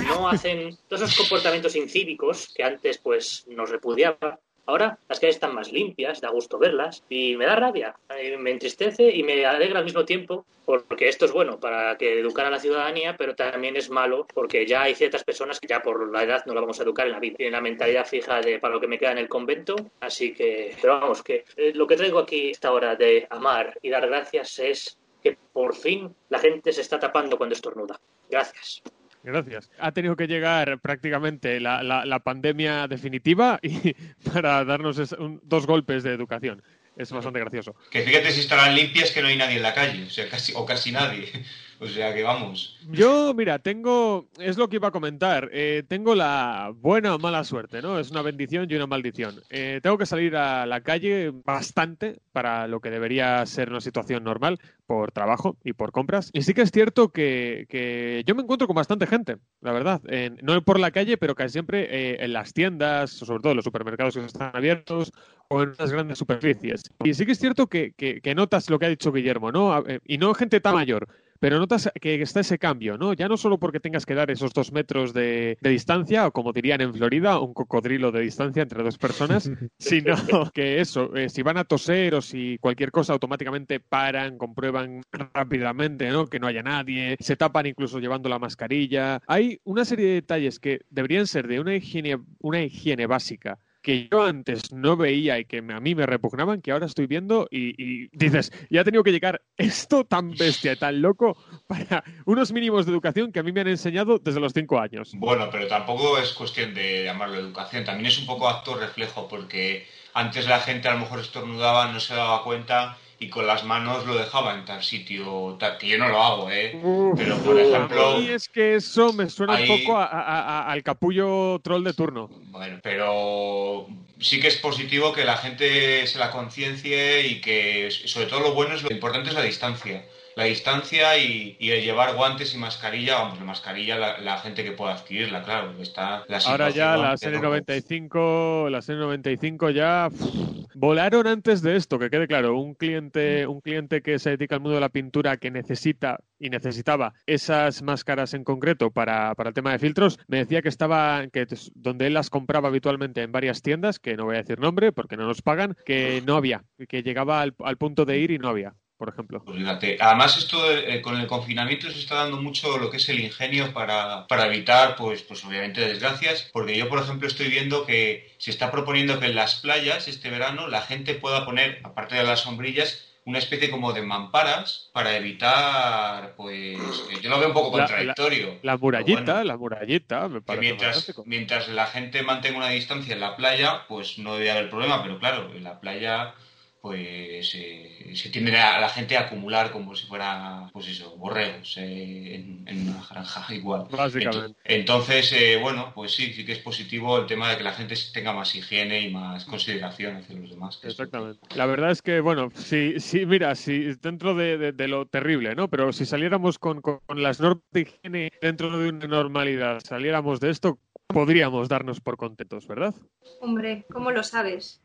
[0.09, 4.39] no hacen todos esos comportamientos incívicos que antes pues nos repudiaban.
[4.67, 7.95] Ahora las calles están más limpias, da gusto verlas y me da rabia,
[8.39, 12.47] me entristece y me alegra al mismo tiempo porque esto es bueno para que educar
[12.47, 16.11] a la ciudadanía, pero también es malo porque ya hay ciertas personas que ya por
[16.13, 17.37] la edad no la vamos a educar en la vida.
[17.37, 20.75] Tienen la mentalidad fija de para lo que me queda en el convento, así que,
[20.81, 24.59] pero vamos, que eh, lo que traigo aquí esta hora de amar y dar gracias
[24.59, 28.01] es que por fin la gente se está tapando cuando estornuda.
[28.29, 28.83] Gracias.
[29.27, 29.69] Gracias.
[29.81, 33.95] Ha tenido que llegar prácticamente la, la- la pandemia definitiva y
[34.33, 36.63] para darnos es- un- dos golpes de educación.
[36.97, 37.75] Es bastante gracioso.
[37.91, 40.53] Que fíjate si estarán limpias que no hay nadie en la calle, o sea, casi,
[40.55, 41.31] o casi nadie.
[41.79, 42.79] O sea que vamos.
[42.91, 47.45] Yo, mira, tengo, es lo que iba a comentar, eh, tengo la buena o mala
[47.45, 47.99] suerte, ¿no?
[47.99, 49.43] Es una bendición y una maldición.
[49.51, 54.25] Eh, tengo que salir a la calle bastante para lo que debería ser una situación
[54.25, 56.31] normal por trabajo y por compras.
[56.33, 60.01] Y sí que es cierto que, yo me encuentro con bastante gente, la verdad.
[60.43, 63.65] No por la calle, pero casi siempre eh, en las tiendas, sobre todo en los
[63.65, 65.13] supermercados que están abiertos
[65.49, 66.85] o en unas grandes superficies.
[67.05, 69.83] Y sí que es cierto que, que- notas lo que ha dicho Guillermo, ¿no?
[70.05, 71.09] Y no gente tan mayor.
[71.41, 73.13] Pero notas que está ese cambio, ¿no?
[73.13, 76.53] Ya no solo porque tengas que dar esos dos metros de, de distancia, o como
[76.53, 80.17] dirían en Florida, un cocodrilo de distancia entre dos personas, sino
[80.53, 85.03] que eso, eh, si van a toser o si cualquier cosa automáticamente paran, comprueban
[85.35, 86.27] rápidamente, ¿no?
[86.27, 89.21] Que no haya nadie, se tapan incluso llevando la mascarilla.
[89.27, 94.09] Hay una serie de detalles que deberían ser de una higiene, una higiene básica que
[94.11, 97.81] yo antes no veía y que a mí me repugnaban, que ahora estoy viendo y,
[97.81, 101.37] y dices, ya ha tenido que llegar esto tan bestia, y tan loco,
[101.69, 105.13] para unos mínimos de educación que a mí me han enseñado desde los cinco años.
[105.15, 109.87] Bueno, pero tampoco es cuestión de llamarlo educación, también es un poco acto reflejo, porque
[110.15, 114.05] antes la gente a lo mejor estornudaba, no se daba cuenta y con las manos
[114.07, 116.79] lo dejaba en tal sitio, tal- que yo no lo hago, ¿eh?
[117.17, 120.71] Pero por ejemplo, Y es que eso me suena Ahí- un poco a- a- a-
[120.71, 122.29] al capullo troll de turno.
[122.51, 123.87] bueno, pero
[124.21, 128.53] sí que es positivo que la gente se la conciencie y que sobre todo lo
[128.55, 130.05] bueno es lo importante es la distancia.
[130.37, 134.63] La distancia y, y el llevar guantes y mascarilla, vamos, la mascarilla la, la gente
[134.65, 137.49] que pueda adquirirla, claro, está la Ahora ya la serie loco.
[137.49, 143.47] 95, la serie 95 ya pff, volaron antes de esto, que quede claro, un cliente,
[143.47, 147.81] un cliente que se dedica al mundo de la pintura que necesita y necesitaba esas
[147.81, 152.09] máscaras en concreto para, para el tema de filtros, me decía que estaba que donde
[152.09, 155.27] él las compraba habitualmente en varias tiendas, que no voy a decir nombre porque no
[155.27, 158.75] nos pagan, que no había, que llegaba al, al punto de ir y no había,
[158.97, 159.43] por ejemplo.
[159.47, 163.21] Fíjate, además esto eh, con el confinamiento se está dando mucho lo que es el
[163.21, 168.35] ingenio para, para evitar, pues, pues obviamente desgracias, porque yo por ejemplo estoy viendo que
[168.39, 172.25] se está proponiendo que en las playas este verano la gente pueda poner, aparte de
[172.25, 176.79] las sombrillas, una especie como de mamparas para evitar, pues,
[177.11, 178.59] eh, yo lo veo un poco La- la- contradictorio.
[178.63, 183.35] La, murallita, la murallita, me parece mientras, mientras la gente mantenga una distancia en la
[183.37, 186.35] playa, pues no debe haber problema, pero claro, en la playa
[186.81, 191.77] pues eh, se tiende a la gente a acumular como si fuera, pues eso, borregos
[191.79, 193.87] eh, en, en una granja igual.
[193.91, 194.59] Básicamente.
[194.61, 197.73] Ento- Entonces, eh, bueno, pues sí, sí que es positivo el tema de que la
[197.73, 200.79] gente tenga más higiene y más consideración hacia los demás.
[200.83, 201.41] es- Exactamente.
[201.57, 205.55] La verdad es que, bueno, sí, sí, mira, si dentro de, de- de lo terrible,
[205.55, 205.69] ¿no?
[205.69, 210.51] Pero si saliéramos con, con las normas de higiene dentro de una normalidad, saliéramos de
[210.51, 212.95] esto, podríamos darnos por contentos, ¿verdad?
[213.41, 214.81] Hombre, ¿cómo lo sabes?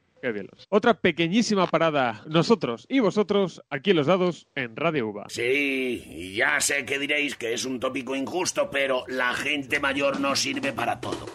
[0.69, 5.25] Otra pequeñísima parada, nosotros y vosotros, aquí en los dados, en Radio Uva.
[5.29, 10.35] Sí, ya sé que diréis que es un tópico injusto, pero la gente mayor no
[10.35, 11.25] sirve para todo.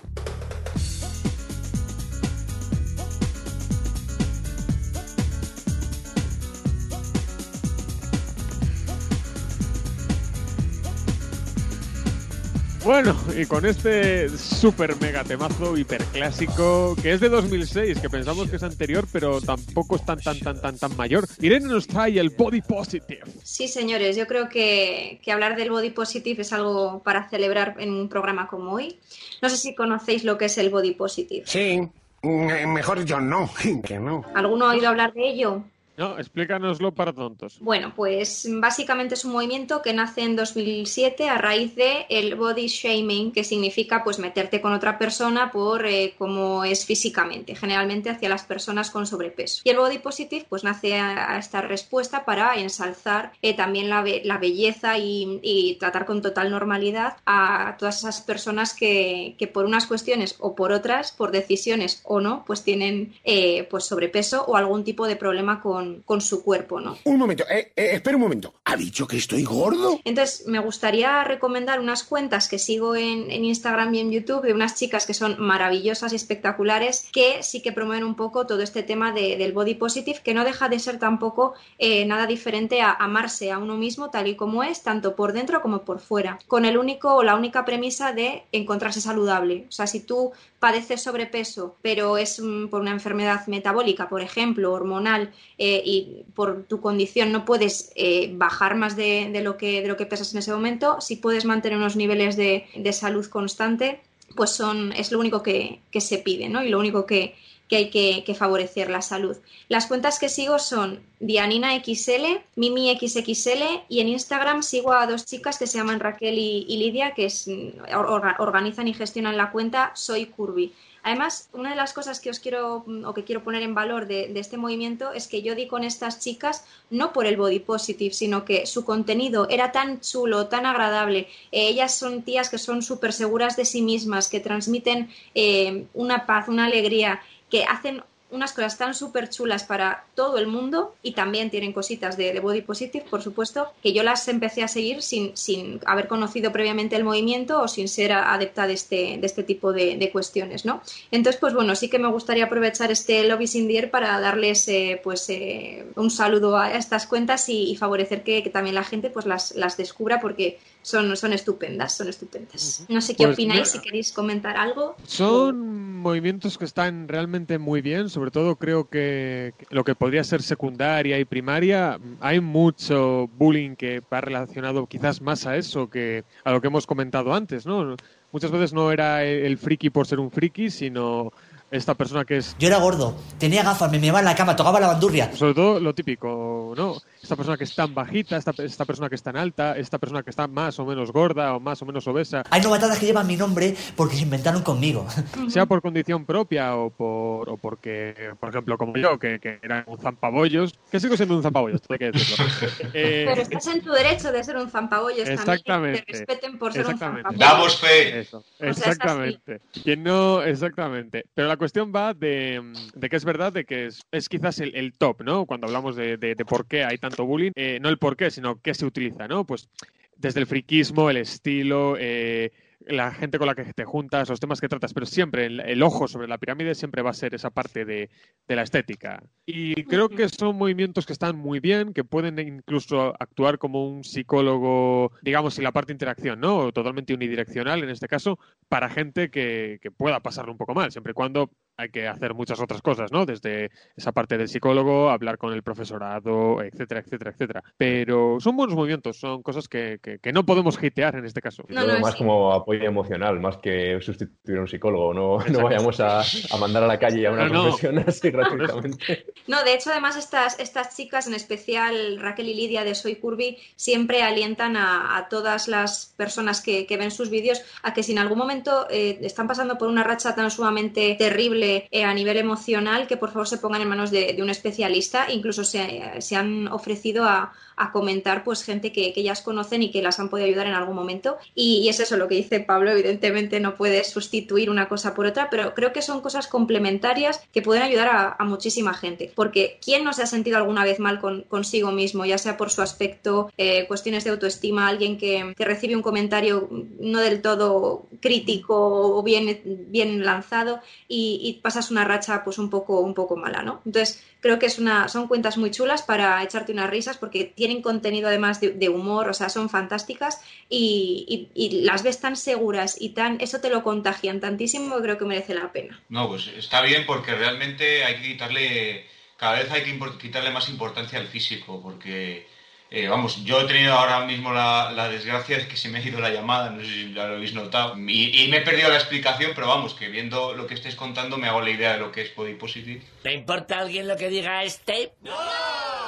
[12.86, 18.54] Bueno, y con este super mega temazo hiperclásico, que es de 2006, que pensamos que
[18.56, 21.26] es anterior, pero tampoco es tan, tan, tan, tan, tan mayor.
[21.40, 23.24] Irene nos trae el Body Positive.
[23.42, 27.90] Sí, señores, yo creo que, que hablar del body positive es algo para celebrar en
[27.90, 29.00] un programa como hoy.
[29.42, 31.42] No sé si conocéis lo que es el body positive.
[31.44, 31.80] Sí,
[32.22, 33.50] mm, mejor yo no,
[33.84, 34.24] que no.
[34.32, 35.64] ¿Alguno ha oído hablar de ello?
[35.96, 37.56] No, explícanoslo para tontos.
[37.60, 42.66] Bueno, pues básicamente es un movimiento que nace en 2007 a raíz de el body
[42.66, 48.28] shaming, que significa pues meterte con otra persona por eh, cómo es físicamente, generalmente hacia
[48.28, 49.62] las personas con sobrepeso.
[49.64, 54.02] Y el body positive pues nace a, a esta respuesta para ensalzar eh, también la,
[54.02, 59.46] be- la belleza y, y tratar con total normalidad a todas esas personas que, que
[59.46, 64.44] por unas cuestiones o por otras, por decisiones o no, pues tienen eh, pues sobrepeso
[64.46, 66.96] o algún tipo de problema con, con su cuerpo, ¿no?
[67.04, 68.54] Un momento, eh, eh, espera un momento.
[68.64, 70.00] ¿Ha dicho que estoy gordo?
[70.04, 74.52] Entonces, me gustaría recomendar unas cuentas que sigo en, en Instagram y en YouTube de
[74.52, 78.82] unas chicas que son maravillosas y espectaculares que sí que promueven un poco todo este
[78.82, 82.92] tema de- del body positive, que no deja de ser tampoco eh, nada diferente a
[82.92, 86.64] amarse a uno mismo tal y como es, tanto por dentro como por fuera, con
[86.64, 89.66] el único o la única premisa de encontrarse saludable.
[89.68, 94.72] O sea, si tú padeces sobrepeso, pero es mm, por una enfermedad metabólica, por ejemplo,
[94.72, 99.82] hormonal, eh, y por tu condición no puedes eh, bajar más de, de lo que,
[99.82, 103.26] de lo que pesas en ese momento, si puedes mantener unos niveles de, de salud
[103.26, 104.00] constante,
[104.34, 106.62] pues son, es lo único que, que se pide, ¿no?
[106.62, 107.34] Y lo único que,
[107.68, 109.36] que hay que, favorecer la salud.
[109.68, 115.24] Las cuentas que sigo son Dianina XL, Mimi XXL y en Instagram sigo a dos
[115.24, 119.92] chicas que se llaman Raquel y, Lidia que mm, orga- organizan y gestionan la cuenta
[119.94, 120.72] Soy Curvy.
[121.02, 124.06] Además, una de las cosas que os quiero mm, o que quiero poner en valor
[124.06, 127.60] de, de este movimiento es que yo di con estas chicas no por el body
[127.60, 131.28] positive, sino que su contenido era tan chulo, tan agradable.
[131.52, 136.26] Eh, ellas son tías que son súper seguras de sí mismas, que transmiten eh, una
[136.26, 141.12] paz, una alegría, que hacen unas cosas tan súper chulas para todo el mundo y
[141.12, 145.36] también tienen cositas de, body positive, por supuesto, que yo las empecé a seguir sin,
[145.36, 149.72] sin haber conocido previamente el movimiento o sin ser adepta de este, de este tipo
[149.72, 150.82] de, de cuestiones, ¿no?
[151.10, 155.00] Entonces, pues bueno, sí que me gustaría aprovechar este Lobby Sin Dier para darles eh,
[155.02, 159.08] pues eh, un saludo a estas cuentas y, y favorecer que, que también la gente
[159.08, 162.84] pues las, las descubra porque son, son estupendas, son estupendas.
[162.88, 164.94] No sé qué Pues opináis, mira- si queréis comentar algo.
[165.04, 170.42] Son movimientos que están realmente muy bien, sobre todo creo que lo que podría ser
[170.42, 176.52] secundaria y primaria, hay mucho bullying que va relacionado quizás más a eso que a
[176.52, 177.96] lo que hemos comentado antes, ¿no?
[178.30, 181.32] Muchas veces no era el friki por ser un friki, sino
[181.68, 182.54] esta persona que es...
[182.60, 185.34] Yo era gordo, tenía gafas, me meaba en la cama, tocaba la bandurria.
[185.34, 186.94] Sobre todo lo típico, ¿no?
[187.26, 190.22] Esta persona que es tan bajita, esta, esta persona que es tan alta, esta persona
[190.22, 192.44] que está más o menos gorda o más o menos obesa.
[192.50, 195.04] Hay novatadas que llevan mi nombre porque se inventaron conmigo.
[195.48, 199.82] sea por condición propia o por o porque, por ejemplo, como yo, que, que era
[199.88, 202.44] un zampabollos, que sigo siendo un zampabollos, todo hay que decirlo.
[202.94, 205.64] Eh, Pero estás en tu derecho de ser un zampabollos Exactamente.
[205.64, 205.94] también.
[205.96, 207.28] Que te respeten por ser Exactamente.
[207.28, 207.58] un zampabollos.
[207.58, 208.20] Damos fe.
[208.20, 209.60] Eso, exactamente.
[209.82, 211.24] Quien no, exactamente.
[211.34, 212.62] Pero la cuestión va de,
[212.94, 215.44] de que es verdad de que es, es quizás el, el top, ¿no?
[215.46, 218.30] Cuando hablamos de, de- de por qué hay tanto bullying, eh, no el por qué,
[218.30, 219.46] sino qué se utiliza, ¿no?
[219.46, 219.68] Pues
[220.16, 224.60] desde el friquismo, el estilo, eh, la gente con la que te juntas, los temas
[224.60, 227.84] que tratas, pero siempre el, ojo sobre la pirámide siempre va a ser esa parte
[227.84, 228.10] de,
[228.46, 229.22] de la estética.
[229.44, 234.04] Y creo que son movimientos que están muy bien, que pueden incluso actuar como un
[234.04, 236.70] psicólogo, digamos, y la parte de interacción, ¿no?
[236.72, 241.10] Totalmente unidireccional en este caso, para gente que, que pueda pasarlo un poco mal, siempre
[241.12, 243.26] y cuando hay que hacer muchas otras cosas, ¿no?
[243.26, 247.62] Desde esa parte del psicólogo, hablar con el profesorado, etcétera, etcétera, etcétera.
[247.76, 251.64] Pero son buenos movimientos, son cosas que, que- que no podemos hitear en este caso.
[252.00, 255.12] Más como apoyo emocional, más que sustituir a un psicólogo.
[255.12, 257.62] No, no vayamos a, a mandar a la calle a una No, no.
[257.64, 259.26] profesión así gratuitamente.
[259.46, 263.58] No, de hecho, además, estas, estas chicas, en especial Raquel y Lidia de Soy Curvy,
[263.76, 268.12] siempre alientan a, a todas las personas que, que ven sus vídeos a que si
[268.12, 272.36] en algún momento eh, están pasando por una racha tan sumamente terrible eh, a nivel
[272.36, 275.30] emocional, que por favor se pongan en manos de, un especialista.
[275.30, 277.52] Incluso se, han ofrecido a,
[277.92, 281.36] comentar pues gente que, ellas conocen y que las han podido ayudar en algún momento.
[281.54, 285.50] Y, es eso lo que dice Pablo, evidentemente no puedes sustituir una cosa por otra,
[285.50, 289.32] pero creo que son cosas complementarias que pueden ayudar a, muchísima gente.
[289.34, 292.70] Porque ¿quién no se ha sentido alguna vez mal con, consigo mismo, ya sea por
[292.70, 296.68] su aspecto, eh, cuestiones de autoestima, alguien que, recibe un comentario
[297.00, 303.00] no del todo crítico o bien, bien lanzado y pasas una racha pues un poco,
[303.00, 303.82] un poco mala, ¿no?
[303.84, 307.82] Entonces creo que es una, son cuentas muy chulas para echarte unas risas porque tienen
[307.82, 313.10] contenido además de, humor, o sea, son fantásticas y, y- las ves tan seguras y
[313.10, 316.00] tan, eso te lo contagian tantísimo que creo que merece la pena.
[316.08, 320.68] No, pues está bien porque realmente hay que quitarle, cada vez hay que quitarle más
[320.68, 322.46] importancia al físico, porque,
[322.96, 326.02] eh, vamos, yo he tenido ahora mismo la, la desgracia de que se me ha
[326.02, 328.88] ido la llamada, no sé si ya lo habéis notado, y, y me he perdido
[328.88, 331.98] la explicación, pero vamos, que viendo lo que estáis contando me hago la idea de
[331.98, 333.02] lo que es body positive.
[333.22, 335.12] ¿Te importa alguien lo que diga este?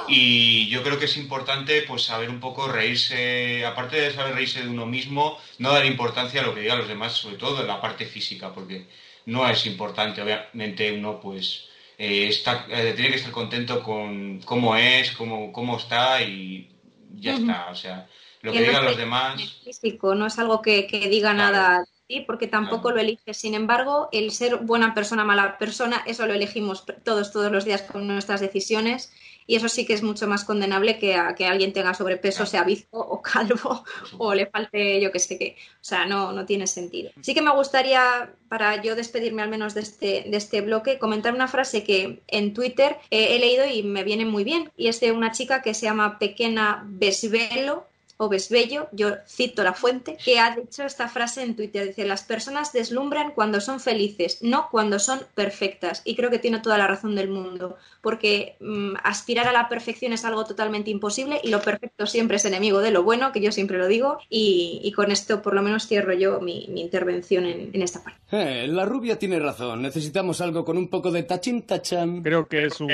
[0.07, 4.63] Y yo creo que es importante pues saber un poco reírse, aparte de saber reírse
[4.63, 7.67] de uno mismo, no dar importancia a lo que digan los demás, sobre todo en
[7.67, 8.87] la parte física, porque
[9.27, 11.67] no es importante, obviamente uno pues
[11.99, 16.67] eh, está, eh, tiene que estar contento con cómo es, cómo, cómo está y
[17.09, 18.07] ya está, o sea,
[18.41, 19.41] lo que Y digan los demás...
[19.63, 23.37] físico, no es algo que, que diga nada de ti, porque tampoco lo eliges.
[23.37, 27.81] Sin embargo, el ser buena persona, mala persona, eso lo elegimos todos, todos los días
[27.83, 29.11] con nuestras decisiones.
[29.49, 32.63] Y eso sí que es mucho más condenable que, a, que alguien tenga sobrepeso, sea
[32.63, 33.83] bizco o calvo,
[34.19, 35.55] o le falte yo que sé qué.
[35.73, 37.09] O sea, no, no tiene sentido.
[37.21, 41.33] Sí que me gustaría, para yo despedirme al menos de este, de este bloque, comentar
[41.33, 44.71] una frase que en Twitter eh, he leído y me viene muy bien.
[44.77, 47.88] Y es de una chica que se llama Pequena Besvelo,
[48.21, 51.87] Obesbello, yo cito la fuente, que ha dicho esta frase en Twitter.
[51.87, 56.01] Dice, las personas deslumbran cuando son felices, no cuando son perfectas.
[56.03, 60.11] Y creo que tiene toda la razón del mundo, porque mm, aspirar a la perfección
[60.11, 63.53] es algo totalmente imposible y lo perfecto siempre es enemigo de lo bueno, que yo
[63.53, 64.17] siempre lo digo.
[64.29, 68.03] Y, y con esto por lo menos cierro yo mi, mi intervención en, en esta
[68.03, 68.19] parte.
[68.31, 69.81] Eh, la rubia tiene razón.
[69.81, 72.21] Necesitamos algo con un poco de tachín tachán.
[72.21, 72.91] Creo que es un,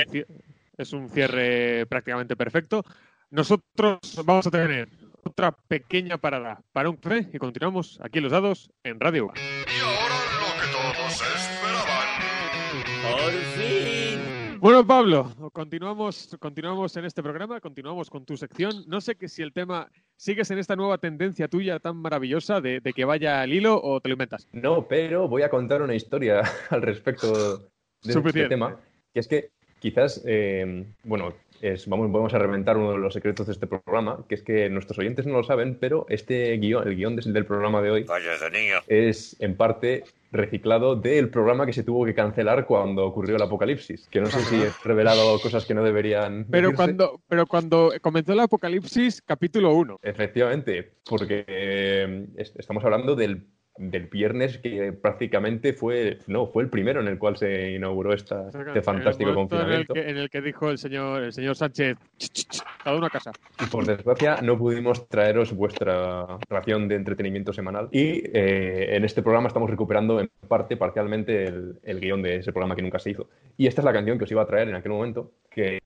[0.78, 2.84] es un cierre prácticamente perfecto.
[3.30, 4.88] Nosotros vamos a tener
[5.26, 9.34] otra pequeña parada para un café y continuamos aquí en Los Dados en Radio Uva.
[10.72, 12.08] Todos esperaban.
[13.02, 14.58] Por fin.
[14.60, 18.84] Bueno, Pablo, continuamos, continuamos en este programa, continuamos con tu sección.
[18.86, 22.80] No sé que si el tema sigues en esta nueva tendencia tuya tan maravillosa de,
[22.80, 24.48] de que vaya al hilo o te lo inventas.
[24.52, 27.58] No, pero voy a contar una historia al respecto
[28.02, 28.80] de este tema,
[29.12, 33.46] que es que quizás, eh, bueno, es, vamos, vamos a reventar uno de los secretos
[33.46, 36.96] de este programa, que es que nuestros oyentes no lo saben, pero este guion, el
[36.96, 38.06] guion del programa de hoy,
[38.86, 44.06] es en parte reciclado del programa que se tuvo que cancelar cuando ocurrió el apocalipsis,
[44.10, 46.76] que no sé si he revelado cosas que no deberían Pero decirse.
[46.76, 50.00] cuando, pero cuando comenzó el apocalipsis, capítulo 1.
[50.02, 53.46] Efectivamente, porque eh, est- estamos hablando del,
[53.78, 58.48] del viernes que prácticamente fue, no, fue el primero en el cual se inauguró esta,
[58.48, 59.94] este fantástico el momento en el, confinamiento.
[59.94, 63.06] que, en el que dijo el señor, el señor Sánchez, "Ch, ch, ch, cada uno
[63.06, 63.32] a casa.
[63.60, 67.88] Y por desgracia no pudimos traeros vuestra ración de entretenimiento semanal.
[67.90, 72.52] Y eh, en este programa estamos recuperando en parte, parcialmente, el, el guion de ese
[72.52, 73.28] programa que nunca se hizo.
[73.56, 75.80] Y esta es la canción que os iba a traer en aquel momento, que,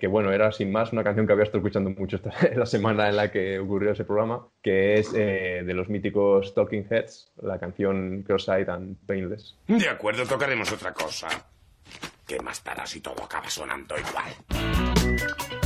[0.00, 2.20] que, bueno, era sin más una canción que había estado escuchando mucho
[2.56, 6.86] la semana en la que ocurrió ese programa, que es eh, de los míticos Talking
[6.90, 9.56] Heads, la canción Cross-Eyed and Painless.
[9.66, 11.28] De acuerdo, tocaremos otra cosa.
[12.26, 15.65] ¿Qué más dará si todo acaba sonando igual?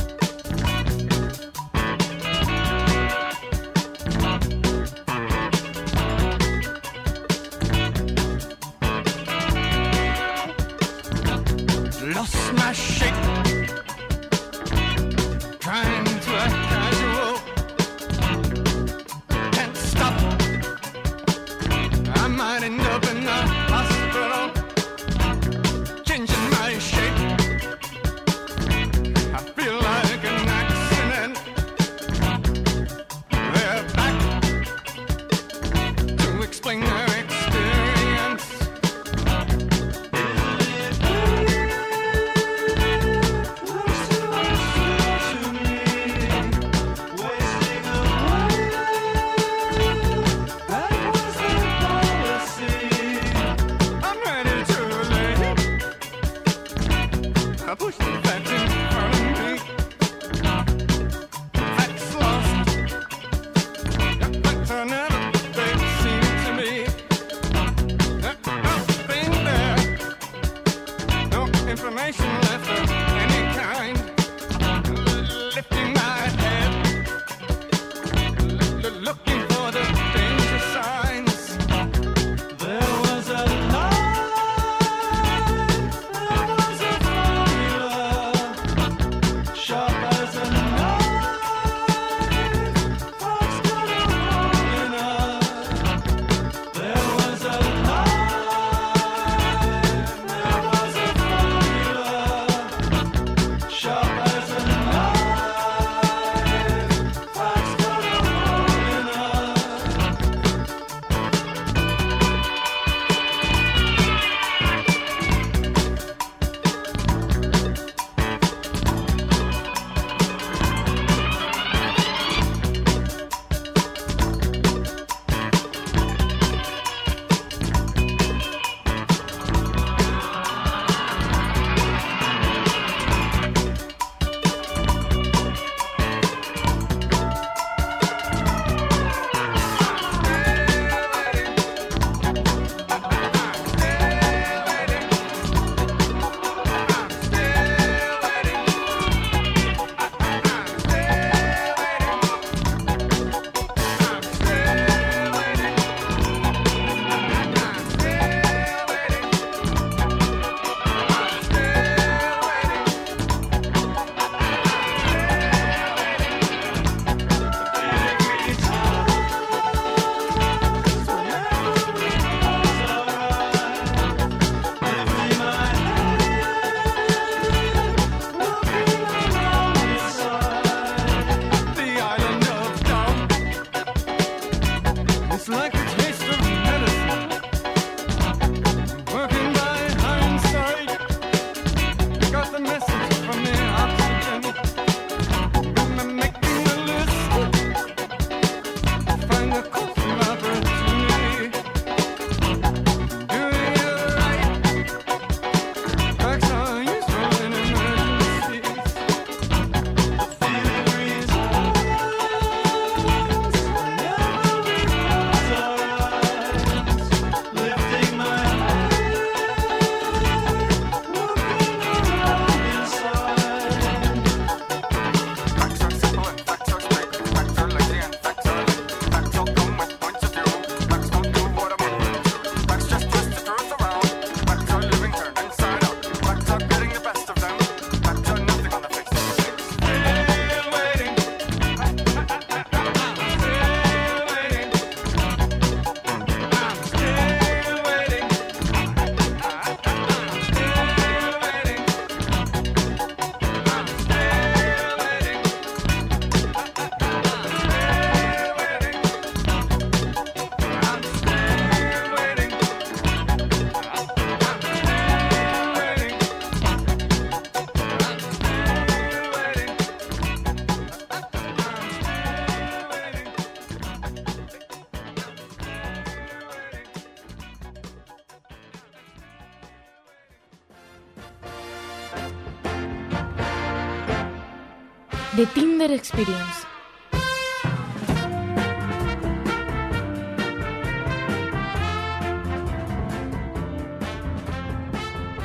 [285.81, 286.67] The Tinder Experience.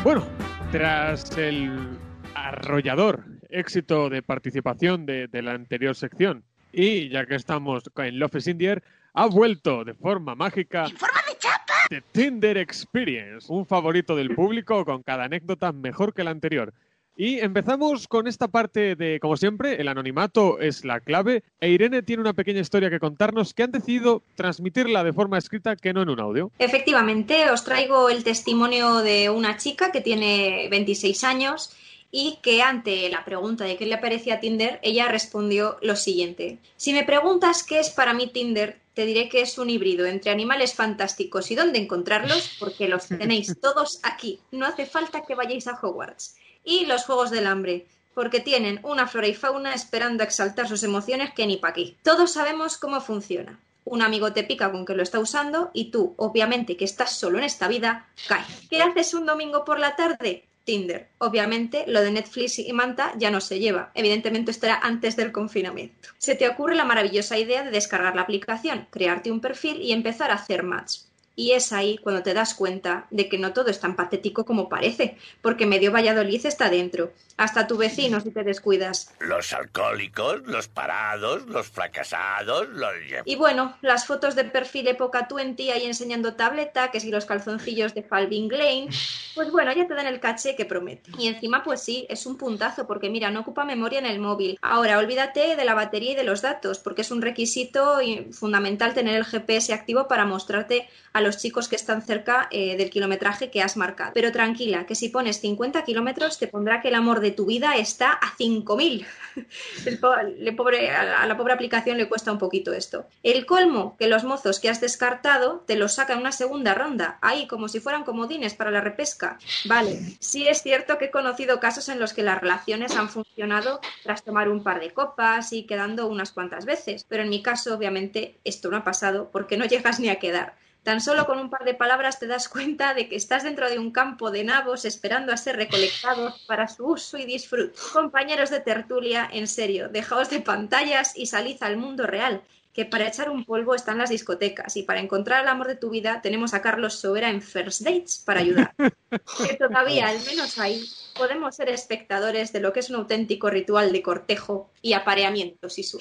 [0.05, 0.27] Bueno,
[0.73, 1.99] tras el
[2.35, 8.37] arrollador éxito de participación de, de la anterior sección y ya que estamos en Love
[8.37, 8.83] is in the Air,
[9.15, 11.75] ha vuelto de forma mágica ¡En forma de chapa!
[11.89, 16.75] The Tinder Experience, un favorito del público con cada anécdota mejor que la anterior.
[17.19, 22.03] Y empezamos con esta parte de, como siempre, el anonimato es la clave e Irene
[22.03, 26.03] tiene una pequeña historia que contarnos que han decidido transmitirla de forma escrita que no
[26.03, 26.51] en un audio.
[26.59, 31.75] Efectivamente, os traigo el testimonio de una chica que tiene 26 años
[32.11, 36.59] y que ante la pregunta de qué le parecía Tinder, ella respondió lo siguiente.
[36.77, 40.31] Si me preguntas qué es para mí Tinder, te diré que es un híbrido entre
[40.31, 44.39] animales fantásticos y dónde encontrarlos, porque los tenéis todos aquí.
[44.53, 46.37] No hace falta que vayáis a Hogwarts.
[46.67, 50.83] Y los Juegos del Hambre, porque tienen una flora y fauna esperando a exaltar sus
[50.83, 51.97] emociones que ni pa' aquí.
[52.03, 53.59] Todos sabemos cómo funciona.
[53.85, 57.39] Un amigo te pica con que lo está usando y tú, obviamente que estás solo
[57.39, 58.45] en esta vida, cae.
[58.69, 60.45] ¿Qué haces un domingo por la tarde?
[60.65, 61.09] Tinder.
[61.19, 63.93] Obviamente, lo de Netflix y Manta ya no se lleva.
[63.95, 66.09] Evidentemente, esto era antes del confinamiento.
[66.19, 70.33] Se te ocurre la maravillosa idea de descargar la aplicación, crearte un perfil y empezar
[70.33, 71.06] a hacer match.
[71.37, 74.69] Y es ahí cuando te das cuenta de que no todo es tan patético como
[74.69, 77.13] parece, porque medio Valladolid está dentro.
[77.37, 79.13] Hasta tu vecino si te descuidas.
[79.21, 82.91] Los alcohólicos, los parados, los fracasados, los...
[83.27, 87.93] Y bueno, las fotos de perfil época 20 ahí enseñando tableta, que si los calzoncillos
[87.93, 88.89] de Falvin Lane,
[89.35, 91.11] pues bueno, ya te dan el caché que promete.
[91.19, 94.59] Y encima, pues sí, es un puntazo, porque mira, no ocupa memoria en el móvil.
[94.63, 97.99] Ahora, olvídate de la batería y de los datos, porque es un requisito
[98.33, 102.91] fundamental tener el GPS activo para mostrarte a los chicos que están cerca eh, del
[102.91, 104.13] kilometraje que has marcado.
[104.15, 107.77] Pero tranquila, que si pones 50 kilómetros te pondrá que el amor de tu vida
[107.77, 109.07] está a 5000.
[109.85, 113.07] El po- a a la pobre aplicación le cuesta un poquito esto.
[113.23, 117.19] El colmo, que los mozos que has descartado te los saca en una segunda ronda,
[117.21, 119.39] ahí como si fueran comodines para la repesca.
[119.67, 123.81] Vale, sí es cierto que he conocido casos en los que las relaciones han funcionado
[124.03, 127.75] tras tomar un par de copas y quedando unas cuantas veces, pero en mi caso
[127.75, 130.55] obviamente esto no ha pasado porque no llegas ni a quedar.
[130.87, 133.81] Tan solo con un par de palabras te das cuenta de que estás dentro de
[133.81, 137.77] un campo de nabos esperando a ser recolectados para su uso y disfrute.
[137.93, 142.41] Compañeros de tertulia, en serio, dejaos de pantallas y salid al mundo real,
[142.77, 145.89] que para echar un polvo están las discotecas y para encontrar el amor de tu
[145.89, 148.75] vida tenemos a Carlos Sobera en First Dates para ayudar.
[149.49, 150.85] que todavía, al menos ahí,
[151.17, 155.85] podemos ser espectadores de lo que es un auténtico ritual de cortejo y apareamiento, si
[155.85, 155.99] su.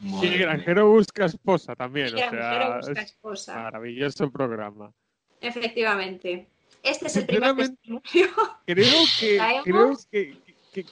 [0.00, 3.54] Y Granjero busca esposa también, o Granjero sea, busca es esposa.
[3.54, 4.92] maravilloso programa.
[5.40, 6.46] Efectivamente.
[6.82, 8.02] Este es el primer testimonio.
[8.66, 10.36] Creo que, creo que,
[10.72, 10.84] que,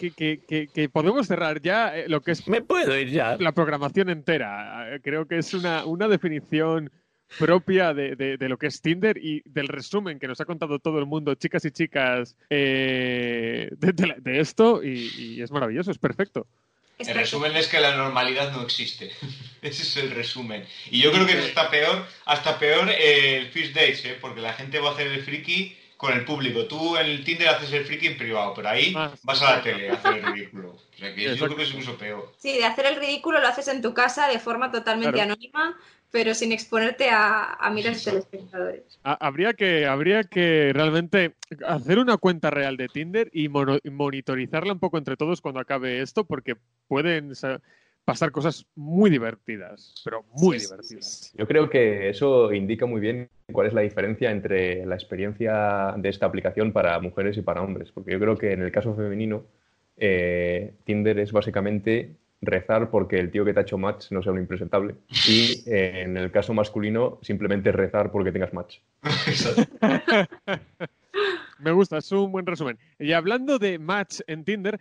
[0.47, 3.37] que- que- podemos cerrar ya eh, lo que es Me puedo ir ya.
[3.39, 4.99] la programación entera.
[5.03, 6.91] Creo que es una, una definición
[7.39, 10.79] propia de, de- de lo que es Tinder y del resumen que nos ha contado
[10.81, 15.51] todo el mundo, chicas y chicas, eh, de, de la- de esto y, y es
[15.51, 16.47] maravilloso, es perfecto.
[16.99, 19.11] El resumen es que la normalidad no existe.
[19.63, 20.65] Ese es el resumen.
[20.91, 24.19] Y yo creo que es hasta peor, hasta peor eh, el First Dates, ¿eh?
[24.21, 26.65] porque la gente va a hacer el friki con el público.
[26.65, 29.91] Tú en el Tinder haces el friki en privado, pero ahí vas a la tele
[29.91, 30.71] a hacer el ridículo.
[30.71, 32.33] O sea que yo creo que es incluso peor.
[32.39, 35.33] Sí, de hacer el ridículo lo haces en tu casa de forma totalmente Claro.
[35.35, 35.77] anónima,
[36.11, 38.99] pero sin exponerte a, a miles de telespectadores.
[39.05, 41.35] Ha- Habría que, habría que realmente
[41.67, 45.61] hacer una cuenta real de Tinder y mono- y monitorizarla un poco entre todos cuando
[45.61, 46.57] acabe esto, porque
[46.89, 47.35] pueden
[48.05, 51.33] pasar cosas muy divertidas, pero muy divertidas.
[51.37, 56.09] Yo creo que eso indica muy bien cuál es la diferencia entre la experiencia de
[56.09, 57.93] esta aplicación para mujeres y para hombres.
[57.93, 59.45] Porque yo creo que en el caso femenino,
[59.97, 64.33] eh, Tinder es básicamente rezar porque el tío que te ha hecho match no sea
[64.33, 64.97] un impresentable.
[65.29, 68.79] Y eh, en el caso masculino, simplemente rezar porque tengas match.
[71.59, 72.79] Me gusta, es un buen resumen.
[72.99, 74.81] Y hablando de match en Tinder,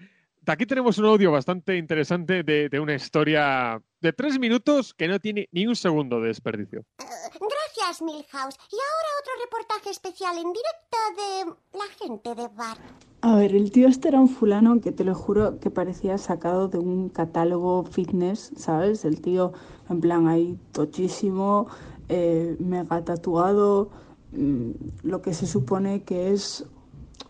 [0.49, 5.19] aquí tenemos un audio bastante interesante de, de una historia de tres minutos que no
[5.19, 6.83] tiene ni un segundo de desperdicio.
[6.97, 8.55] Gracias, Milhouse.
[8.71, 12.81] Y ahora otro reportaje especial en directo de la gente de Bart.
[13.21, 16.67] A ver, el tío este era un fulano que te lo juro que parecía sacado
[16.67, 19.03] de un catálogo fitness, ¿sabes?
[19.03, 19.51] El tío
[19.89, 21.67] en plan ahí tochísimo,
[22.07, 23.89] eh, mega tatuado,
[24.31, 24.71] mm,
[25.03, 26.65] lo que se supone que es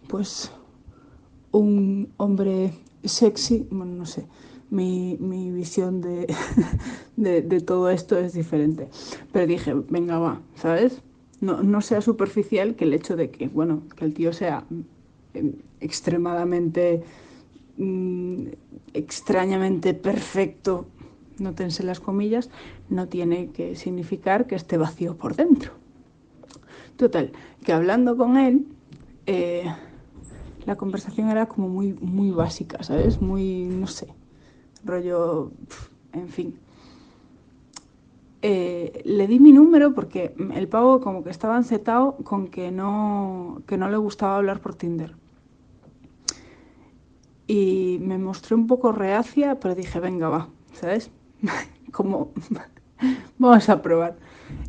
[0.07, 0.51] pues
[1.51, 2.73] un hombre
[3.03, 4.25] sexy, bueno, no sé,
[4.69, 6.01] mi, mi visión
[7.15, 8.89] de, de, todo esto es diferente.
[9.31, 11.01] Pero dije, venga, va, ¿sabes?
[11.41, 14.65] No, no sea superficial que el hecho de que, bueno, que el tío sea
[15.33, 17.03] eh, extremadamente
[17.77, 18.47] mm,
[18.93, 20.85] extrañamente perfecto,
[21.39, 22.49] nótense las comillas,
[22.89, 25.71] no tiene que significar que esté vacío por dentro.
[26.97, 27.31] Total,
[27.63, 28.65] que hablando con él,
[29.25, 29.63] eh,
[30.69, 33.19] la conversación era como muy, muy básica, ¿sabes?
[33.19, 34.07] Muy, no sé,
[34.85, 35.51] rollo,
[36.13, 36.59] en fin.
[38.43, 43.63] Eh, le di mi número porque el pavo como que estaba encetado con que no,
[43.65, 45.15] que no le gustaba hablar por Tinder.
[47.47, 51.09] Y me mostré un poco reacia, pero dije, venga, va, ¿sabes?
[51.91, 52.31] como,
[53.39, 54.17] vamos a probar.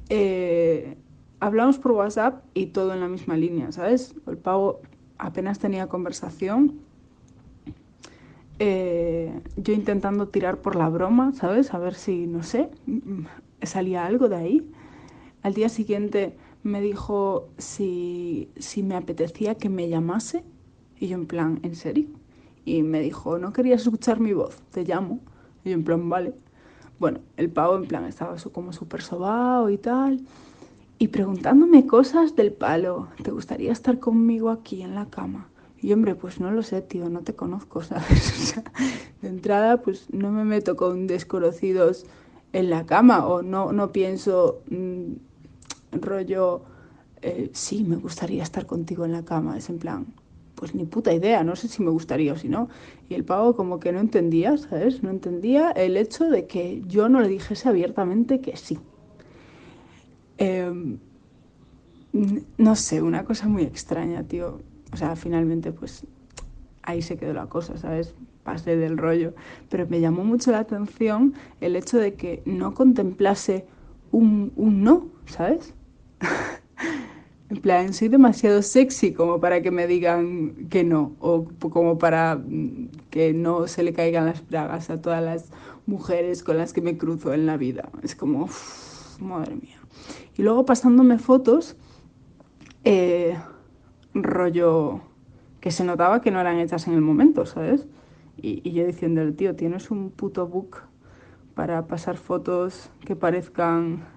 [0.09, 0.97] Eh,
[1.41, 4.15] hablamos por WhatsApp y todo en la misma línea, ¿sabes?
[4.27, 4.81] El pavo
[5.21, 6.81] apenas tenía conversación.
[8.59, 11.73] Eh, yo intentando tirar por la broma, ¿sabes?
[11.73, 12.69] A ver si, no sé,
[13.63, 14.71] salía algo de ahí.
[15.43, 20.45] Al día siguiente me dijo si, si me apetecía que me llamase.
[20.99, 22.09] Y yo en plan, ¿en serio?
[22.65, 24.57] Y me dijo, ¿no querías escuchar mi voz?
[24.71, 25.21] Te llamo.
[25.65, 26.35] Y yo en plan, vale.
[26.99, 30.21] Bueno, el pavo en plan estaba como súper sobao y tal.
[31.03, 33.09] Y preguntándome cosas del palo.
[33.23, 35.49] ¿Te gustaría estar conmigo aquí en la cama?
[35.81, 38.35] Y hombre, pues no lo sé, tío, no te conozco, ¿sabes?
[38.39, 38.65] O sea,
[39.23, 42.05] de entrada, pues no me meto con desconocidos
[42.53, 45.13] en la cama o no, no pienso mm,
[45.93, 46.65] rollo,
[47.23, 49.57] eh, sí, me gustaría estar contigo en la cama.
[49.57, 50.05] Es en plan,
[50.55, 52.69] pues ni puta idea, no sé si me gustaría o si no.
[53.09, 55.03] Y el pavo como que no entendía, ¿sabes?
[55.03, 58.79] No entendía el hecho de que yo no le dijese abiertamente que sí.
[60.41, 60.99] Em,
[62.57, 64.61] no sé, una cosa muy extraña, tío.
[64.93, 66.07] O sea, finalmente, pues
[66.83, 68.15] ahí se quedó la cosa, ¿sabes?
[68.43, 69.35] Pasé del rollo.
[69.69, 73.67] Pero me llamó mucho la atención el hecho de que no contemplase
[74.13, 75.75] un, un no, ¿sabes?
[77.51, 82.37] En plan, soy demasiado sexy como para que me digan que no, o como para
[82.37, 85.51] mm, que no se le caigan las bragas a todas las
[85.85, 87.91] mujeres con las que me cruzo en la vida.
[88.05, 89.81] Es como, uf, madre mía.
[90.41, 91.77] Y luego pasándome fotos,
[92.85, 93.37] eh,
[94.15, 95.03] rollo
[95.61, 97.87] que se notaba que no eran hechas en el momento, ¿sabes?
[98.39, 100.79] Y, yo diciéndole, tío, tienes un puto book
[101.55, 104.09] para pasar fotos que parezcan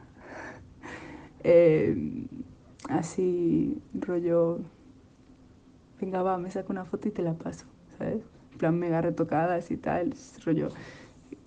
[1.43, 2.25] eh,
[2.87, 4.59] así, rollo,
[5.99, 7.65] venga, va, me saco una foto y te la paso,
[7.97, 8.23] ¿sabes?
[8.53, 10.13] En plan mega retocadas y tal,
[10.45, 10.69] rollo,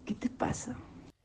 [0.05, 0.77] ¿qué te pasa?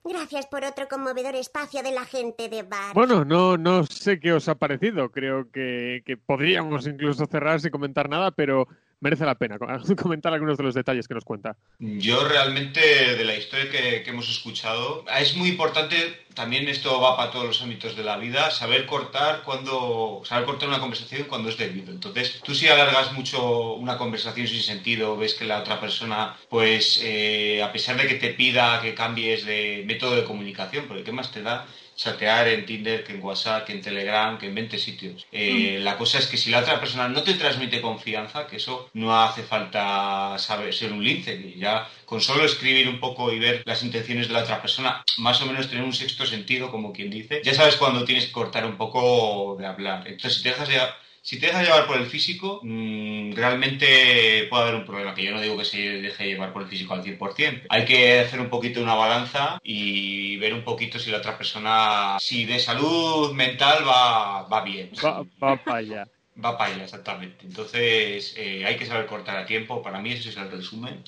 [0.04, 2.93] Gracias por otro conmovedor espacio de la gente de bar.
[2.95, 5.12] Bueno, no, no sé qué os ha parecido.
[5.12, 8.68] Creo que, que podríamos incluso cerrar sin comentar nada, pero
[9.02, 9.68] merece la pena co-
[10.02, 11.58] comentar algunos de los detalles que nos cuenta.
[11.80, 12.80] Yo realmente,
[13.16, 17.45] de la historia que, que hemos escuchado, es muy importante, también esto va para todos
[17.45, 21.91] los ámbitos de la vida, saber cortar cuando, saber cortar una conversación cuando es debido.
[21.91, 26.99] Entonces, tú si alargas mucho una conversación sin sentido, ves que la otra persona, pues,
[27.04, 31.12] eh, a pesar de que te pida que cambies de método de comunicación, porque ¿qué
[31.12, 31.66] más te da?
[32.04, 35.26] Chatear en Tinder, que en WhatsApp, que en Telegram, que en 20 sitios.
[35.32, 38.89] Eh, La cosa es que si la otra persona no te transmite confianza, que eso
[38.93, 43.39] no hace falta saber ser un lince, que ya con solo escribir un poco y
[43.39, 46.91] ver las intenciones de la otra persona, más o menos tener un sexto sentido, como
[46.91, 50.08] quien dice, ya sabes cuando tienes que cortar un poco de hablar.
[50.08, 54.64] Entonces, si te dejas llevar, si te dejas llevar por el físico, mm, realmente puede
[54.64, 57.04] haber un problema, que yo no digo que se deje llevar por el físico al
[57.04, 57.68] 100%.
[57.70, 62.18] Hay que hacer un poquito una balanza y ver un poquito si la otra persona,
[62.20, 64.92] si de salud mental va, va bien.
[65.04, 66.08] Va, va para allá.
[66.44, 67.46] Va para allá, exactamente.
[67.46, 69.84] Entonces, eh, hay que saber cortar a tiempo.
[69.84, 71.04] Para mí ese es el resumen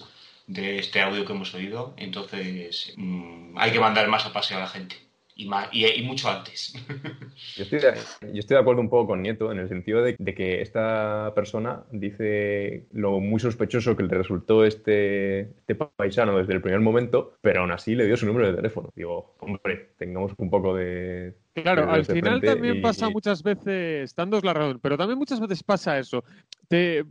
[0.48, 1.94] de este audio que hemos oído.
[1.98, 4.98] Entonces, mm, hay que mandar más a paseo a la gente.
[5.36, 6.74] Y, ma- y, y mucho antes.
[7.56, 7.94] Yo estoy, de,
[8.34, 11.32] yo estoy de acuerdo un poco con Nieto en el sentido de, de que esta
[11.36, 17.34] persona dice lo muy sospechoso que le resultó este, este paisano desde el primer momento,
[17.42, 18.90] pero aún así le dio su número de teléfono.
[18.96, 21.36] Digo, hombre, tengamos un poco de...
[21.54, 25.62] Claro, al final también y- pasa muchas veces, dando la razón, pero también muchas veces
[25.64, 26.24] pasa eso.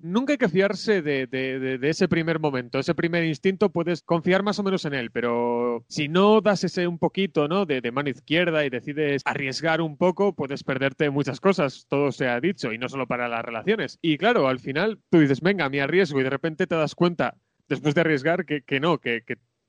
[0.02, 4.62] Nunca hay que fiarse de, ese primer momento, ese primer instinto, puedes confiar más o
[4.62, 7.64] menos en él, pero si no das ese un poquito ¿no?
[7.66, 12.40] de, mano izquierda y decides arriesgar un poco, puedes perderte muchas cosas, todo se ha
[12.40, 13.98] dicho, y no solo para las relaciones.
[14.02, 17.36] Y claro, al final tú dices, venga, me arriesgo, y de repente te das cuenta,
[17.68, 19.22] después de arriesgar, que, no, que,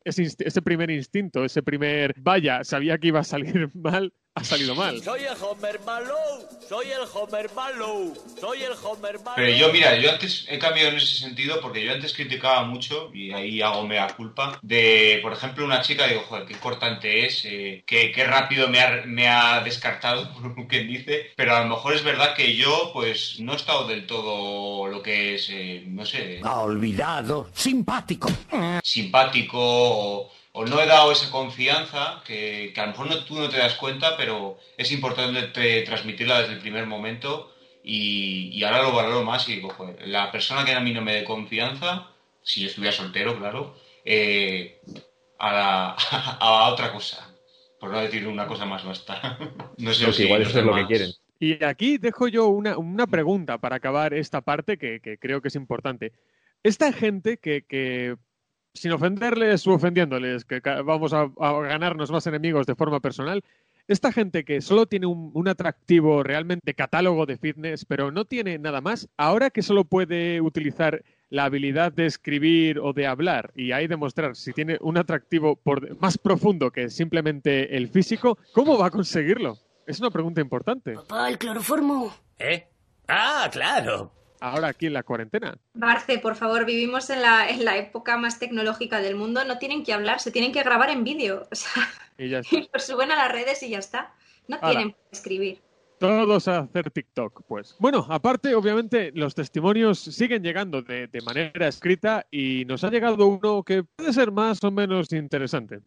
[0.03, 4.73] ese, ese primer instinto, ese primer, vaya, sabía que iba a salir mal, ha salido
[4.73, 5.01] mal.
[5.03, 9.35] Soy el Homer Malou, soy el Homer Malou, soy el Homer Malou.
[9.35, 13.11] Pero yo, mira, yo antes he cambiado en ese sentido porque yo antes criticaba mucho,
[13.13, 17.45] y ahí hago mea culpa, de, por ejemplo, una chica, digo, joder, qué cortante es,
[17.45, 21.69] eh, qué, qué rápido me ha, me ha descartado, por quien dice, pero a lo
[21.69, 25.83] mejor es verdad que yo, pues, no he estado del todo lo que es, eh,
[25.87, 27.49] no sé, Ha olvidado.
[27.53, 28.29] Simpático.
[28.83, 33.35] simpático o, o no he dado esa confianza que, que a lo mejor no, tú
[33.35, 38.63] no te das cuenta, pero es importante te- transmitirla desde el primer momento y, y
[38.63, 41.23] ahora lo valoro más y digo, joder, la persona que a mí no me dé
[41.23, 42.07] confianza,
[42.43, 43.75] si yo estuviera soltero, claro,
[44.05, 44.79] eh,
[45.39, 45.95] a, la-
[46.39, 47.29] a otra cosa,
[47.79, 49.37] por no decir una cosa más basta.
[49.77, 51.09] No sé Pues si igual eso es lo que quieren.
[51.39, 55.49] Y aquí dejo yo una, una pregunta para acabar esta parte que, que creo que
[55.49, 56.13] es importante.
[56.63, 58.15] Esta gente que, que,
[58.73, 63.43] sin ofenderles u ofendiéndoles, que vamos a, a ganarnos más enemigos de forma personal,
[63.87, 68.57] esta gente que solo tiene un, un atractivo realmente catálogo de fitness, pero no tiene
[68.57, 73.71] nada más, ahora que solo puede utilizar la habilidad de escribir o de hablar y
[73.71, 78.87] ahí demostrar si tiene un atractivo por, más profundo que simplemente el físico, ¿cómo va
[78.87, 79.57] a conseguirlo?
[79.85, 80.93] Es una pregunta importante.
[80.93, 82.13] Papá, el cloroformo.
[82.39, 82.67] ¿Eh?
[83.07, 84.11] Ah, claro.
[84.43, 85.57] Ahora aquí en la cuarentena.
[85.73, 89.45] Barce, por favor, vivimos en la, en la época más tecnológica del mundo.
[89.45, 91.47] No tienen que hablar, se tienen que grabar en vídeo.
[91.49, 91.71] O sea,
[92.17, 92.55] Y ya está.
[92.57, 94.13] y lo suben a las redes y ya está.
[94.49, 94.69] No Hala.
[94.71, 95.61] tienen que escribir.
[95.97, 97.77] Todos a hacer TikTok, pues.
[97.79, 103.25] Bueno, aparte, obviamente, los testimonios siguen llegando de, de manera escrita y nos ha llegado
[103.27, 105.79] uno que puede ser más o menos interesante.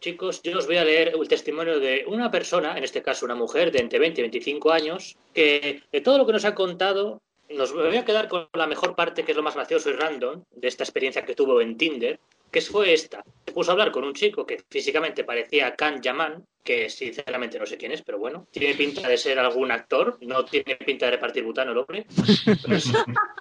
[0.00, 3.34] Chicos, yo os voy a leer el testimonio de una persona, en este caso una
[3.34, 7.22] mujer de entre 20 y 25 años, que de todo lo que nos ha contado,
[7.50, 10.44] nos voy a quedar con la mejor parte, que es lo más gracioso y random,
[10.50, 12.18] de esta experiencia que tuvo en Tinder,
[12.50, 13.24] que fue esta.
[13.46, 17.66] Se puso a hablar con un chico que físicamente parecía Khan Yaman, que sinceramente no
[17.66, 21.12] sé quién es, pero bueno, tiene pinta de ser algún actor, no tiene pinta de
[21.12, 22.06] repartir butano el hombre.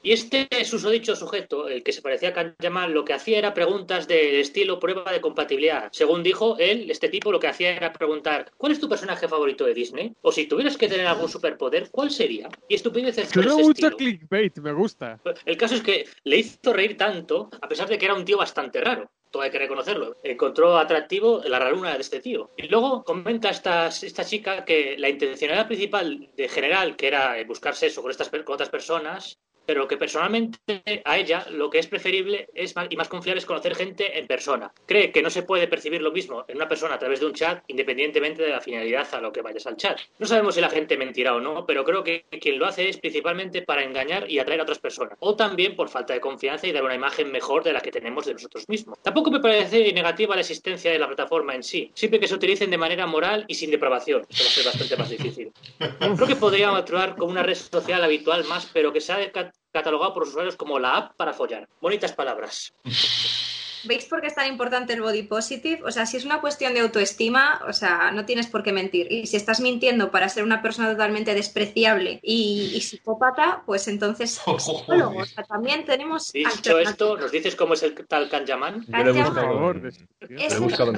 [0.03, 3.53] Y este susodicho sujeto, el que se parecía a Khan Yaman, lo que hacía era
[3.53, 5.89] preguntas del estilo prueba de compatibilidad.
[5.93, 9.65] Según dijo él, este tipo lo que hacía era preguntar ¿cuál es tu personaje favorito
[9.65, 10.13] de Disney?
[10.21, 12.49] O si tuvieras que tener algún superpoder, ¿cuál sería?
[12.67, 13.97] Y estupideces ese mucho estilo.
[13.97, 15.19] clickbait, me gusta.
[15.45, 18.38] El caso es que le hizo reír tanto, a pesar de que era un tío
[18.38, 19.09] bastante raro.
[19.34, 20.17] Todo hay que reconocerlo.
[20.21, 22.51] Encontró atractivo la raruna de este tío.
[22.55, 27.43] Y luego comenta esta, esta chica que la intencionalidad principal de general, que era eh,
[27.43, 30.59] buscar sexo con, estas, con otras personas, pero que personalmente
[31.05, 34.28] a ella lo que es preferible es más, y más confiable es conocer gente en
[34.28, 34.72] persona.
[34.86, 37.34] Cree que no se puede percibir lo mismo en una persona a través de un
[37.34, 39.99] chat independientemente de la finalidad a lo que vayas al chat.
[40.20, 42.97] No sabemos si la gente mentirá o no, pero creo que quien lo hace es
[42.97, 45.18] principalmente para engañar y atraer a otras personas.
[45.20, 48.26] O también por falta de confianza y dar una imagen mejor de la que tenemos
[48.26, 48.99] de nosotros mismos.
[49.01, 52.70] Tampoco me parece negativa la existencia de la plataforma en sí, siempre que se utilicen
[52.70, 54.22] de manera moral y sin depravación.
[54.30, 55.51] Esto va a ser bastante más difícil.
[56.16, 59.51] Creo que podría actuar como una red social habitual más, pero que se ha ca-
[59.74, 61.67] catalogado por los usuarios como la app para follar.
[61.82, 62.74] Bonitas palabras.
[63.86, 65.82] ¿Veis por qué es tan importante el body positive?
[65.84, 69.11] O sea, si es una cuestión de autoestima, o sea, no tienes por qué mentir.
[69.11, 74.41] Y si estás mintiendo para ser una persona totalmente despreciable y, y psicópata, pues entonces
[74.59, 75.19] psicólogo.
[75.19, 78.86] O sea, también tenemos Dicho esto, ¿nos dices cómo es el tal Kanjaman?
[78.86, 79.82] Yo lo he Por
[80.61, 80.93] buscado.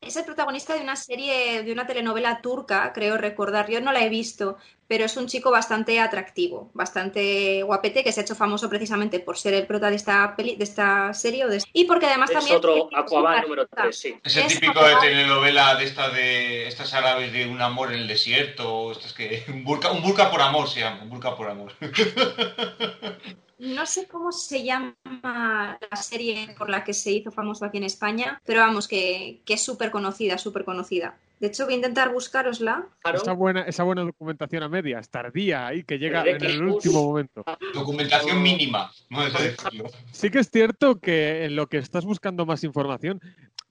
[0.00, 3.70] Es el protagonista de una serie, de una telenovela turca, creo recordar.
[3.70, 4.56] Yo no la he visto,
[4.92, 9.38] pero es un chico bastante atractivo, bastante guapete, que se ha hecho famoso precisamente por
[9.38, 11.46] ser el prota de esta, peli, de esta serie.
[11.46, 11.62] O de...
[11.72, 12.56] Y porque además Es también...
[12.58, 14.14] otro Aquaman número 3, sí.
[14.22, 18.00] Es el Es típico de telenovela de esta de estas árabes de un amor en
[18.00, 21.48] el desierto, estas que un burka, un burka por amor se llama, un burka por
[21.48, 21.72] amor.
[23.58, 27.84] No sé cómo se llama la serie por la que se hizo famoso aquí en
[27.84, 31.16] España, pero vamos, que, que es súper conocida, súper conocida.
[31.42, 32.86] De hecho, voy a intentar buscarosla.
[33.12, 37.44] Esa buena, esa buena documentación a medias, tardía ahí, que llega en el último momento.
[37.74, 39.90] Documentación mínima, vamos a decirlo.
[40.12, 43.20] Sí que es cierto que en lo que estás buscando más información,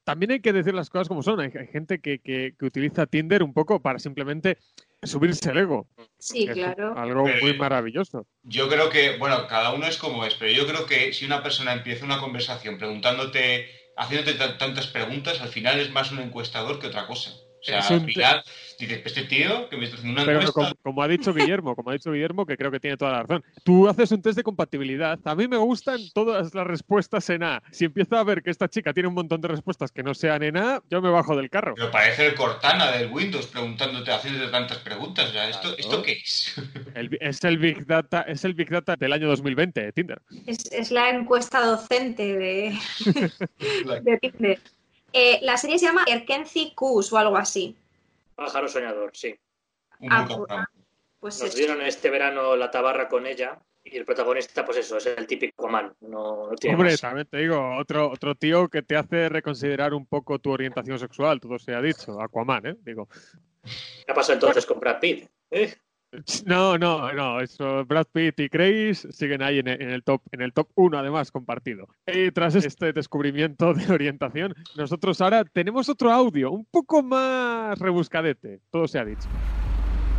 [0.04, 1.40] también hay que decir las cosas como son.
[1.40, 4.58] Hay, hay gente que, que- que utiliza Tinder un poco para simplemente
[5.02, 5.88] subirse el ego.
[6.20, 6.94] Sí, Es claro.
[6.98, 8.28] Algo Pero- muy maravilloso.
[8.44, 11.42] Yo creo que, bueno, cada uno es como es, pero yo creo que si una
[11.42, 16.78] persona empieza una conversación preguntándote, haciéndote ta- tantas preguntas, al final es más un encuestador
[16.78, 17.32] que otra cosa.
[17.62, 18.44] O sea, Es al final
[18.80, 20.54] dices, este tío que me está haciendo una Pero encuesta...
[20.62, 23.22] como, como ha dicho Guillermo, como ha dicho Guillermo, que creo que tiene toda la
[23.22, 23.44] razón.
[23.64, 25.20] Tú haces un test de compatibilidad.
[25.24, 27.62] A mí me gustan todas las respuestas en A.
[27.72, 30.42] Si empiezo a ver que esta chica tiene un montón de respuestas que no sean
[30.42, 31.76] en A, yo me bajo del carro.
[31.76, 35.30] Pero parece el Cortana del Windows preguntándote, haciéndote tantas preguntas.
[35.30, 36.56] O sea, ¿esto, ¿esto qué es?
[36.96, 40.22] El- es el Big Data, es el Big Data del año 2020, de Tinder.
[40.48, 42.76] Es, es la encuesta docente de,
[44.02, 44.60] de Tinder.
[45.14, 47.76] Eh, la serie se llama Erkenzi Kus o algo así.
[48.36, 49.36] Pájaro soñador, sí.
[50.10, 50.70] Ah, trampa.
[51.20, 55.06] Pues Nos dieron este verano la tabarra con ella y el protagonista, pues eso, es
[55.06, 55.94] el típico man.
[56.02, 57.02] No, no tiene Hombre, más.
[57.02, 61.40] también te digo, otro, otro tío que te hace reconsiderar un poco tu orientación sexual,
[61.40, 62.76] todo se ha dicho, Aquaman, ¿eh?
[62.84, 63.08] Digo,
[63.64, 65.30] ¿Qué ha pasado entonces con Brad Pitt?
[65.52, 65.76] ¿Eh?
[66.46, 70.22] No, no, no, eso, Brad Pitt y Grace siguen ahí en el, en el top,
[70.32, 71.88] en el top 1 además compartido.
[72.08, 78.62] Y tras este descubrimiento de orientación, nosotros ahora tenemos otro audio, un poco más rebuscadete,
[78.70, 79.30] todo se ha dicho.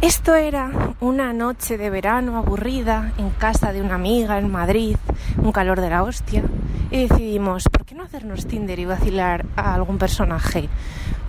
[0.02, 4.96] Esto era una noche de verano aburrida en casa de una amiga en Madrid,
[5.36, 6.42] un calor de la hostia,
[6.90, 10.68] y decidimos, ¿por qué no hacernos Tinder y vacilar a algún personaje?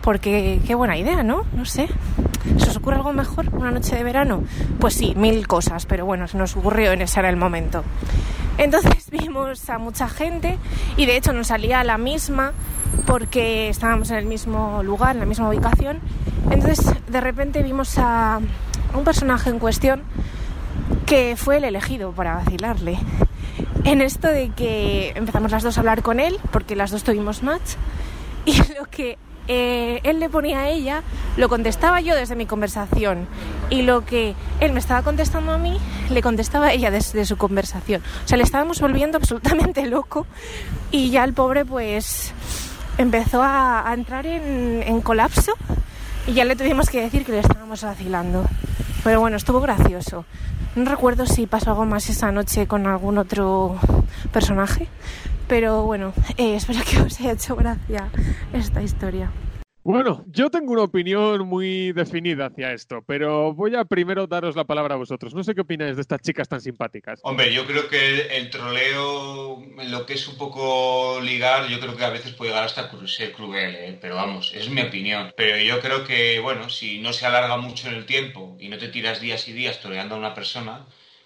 [0.02, 1.46] Porque qué buena idea, ¿no?
[1.56, 1.88] No sé.
[2.58, 3.54] ¿Se os ocurre algo mejor?
[3.54, 4.44] ¿Una noche de verano?
[4.80, 7.84] Pues sí, mil cosas, pero bueno, se nos ocurrió en ese era el momento.
[8.58, 10.58] Entonces vimos a mucha gente
[10.98, 12.54] y de hecho nos salía la misma
[13.06, 16.00] porque estábamos en el mismo lugar, en la misma ubicación.
[16.50, 18.40] Entonces de repente vimos a
[18.94, 20.04] un personaje en cuestión
[21.06, 22.98] que fue el elegido para vacilarle.
[23.84, 27.44] En esto de que empezamos las dos a hablar con él, porque las dos tuvimos
[27.44, 27.76] match,
[28.46, 29.18] y lo que
[29.48, 31.04] eh, él le ponía a ella,
[31.36, 33.28] lo contestaba yo desde mi conversación.
[33.70, 35.78] Y lo que él me estaba contestando a mí,
[36.10, 38.02] le contestaba ella desde su conversación.
[38.24, 40.26] O sea, le estábamos volviendo absolutamente loco.
[40.92, 42.34] Y ya el pobre, pues,
[42.98, 45.54] empezó a, entrar en, en colapso.
[46.26, 48.46] Y ya le tuvimos que decir que le estábamos vacilando.
[49.04, 50.26] Pero bueno, estuvo gracioso.
[50.76, 53.78] No recuerdo si pasó algo más esa noche con algún otro
[54.32, 54.88] personaje.
[55.48, 58.10] Pero bueno, eh, espero que os haya hecho gracia
[58.54, 59.30] esta historia.
[59.86, 64.64] Bueno, yo tengo una opinión muy definida hacia esto, pero voy a primero daros la
[64.64, 65.34] palabra a vosotros.
[65.34, 67.20] No sé qué opináis de estas chicas tan simpáticas.
[67.22, 72.06] Hombre, yo creo que el, troleo, lo que es un poco ligar, yo creo que
[72.06, 73.98] a veces puede llegar hasta ser cruel, ¿eh?
[74.00, 75.34] pero vamos, es mi opinión.
[75.36, 78.78] Pero yo creo que, bueno, si no se alarga mucho en el tiempo y no
[78.78, 80.86] te tiras días y días troleando a una persona,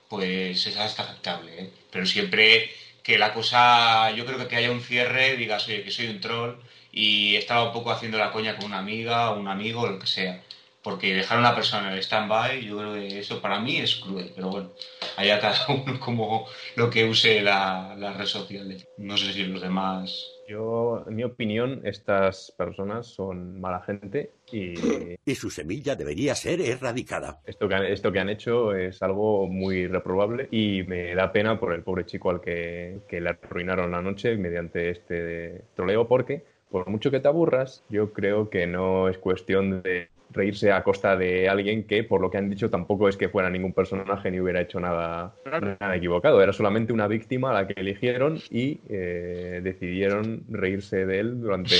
[0.10, 1.62] pues es hasta aceptable.
[1.62, 1.70] ¿eh?
[1.92, 2.72] Pero siempre
[3.04, 6.56] que la cosa, yo creo que que haya un cierre, digas, que soy un troll
[6.98, 10.00] y estaba un poco haciendo la coña con una amiga o un amigo o lo
[10.00, 10.42] que sea.
[10.82, 13.98] Porque dejar a una persona en el stand-by, yo creo que eso para mí es
[13.98, 14.72] cruel, pero bueno,
[15.16, 18.76] allá cada uno como lo que use la, la red social.
[18.98, 20.28] No sé si los demás...
[20.48, 24.74] Yo, en mi opinión, estas personas son mala gente y...
[25.24, 27.42] Y su semilla debería ser erradicada.
[27.46, 31.60] Esto que, han, esto que han hecho es algo muy reprobable y me da pena
[31.60, 36.57] por el pobre chico al que, que le arruinaron la noche mediante este troleo porque,
[36.70, 41.16] por mucho que te aburras, yo creo que no es cuestión de reírse a costa
[41.16, 44.40] de alguien que, por lo que han dicho, tampoco es que fuera ningún personaje ni
[44.40, 45.34] hubiera hecho nada,
[45.96, 46.42] equivocado.
[46.42, 51.76] Era solamente una víctima a la que eligieron y eh, decidieron reírse de él durante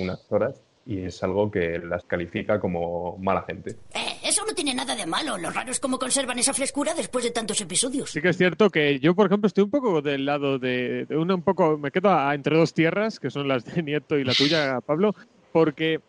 [0.00, 3.76] unas horas y es algo que las califica como mala gente.
[3.94, 5.38] Eh, eso no tiene nada de malo.
[5.38, 8.10] Lo raro es cómo conservan esa frescura después de tantos episodios.
[8.10, 11.16] Sí que es cierto que yo, por ejemplo, estoy un poco del lado de, de
[11.16, 14.24] una un poco, me quedo a- entre dos tierras, que son las de Nieto y
[14.24, 15.14] la tuya, Pablo,
[15.52, 16.00] porque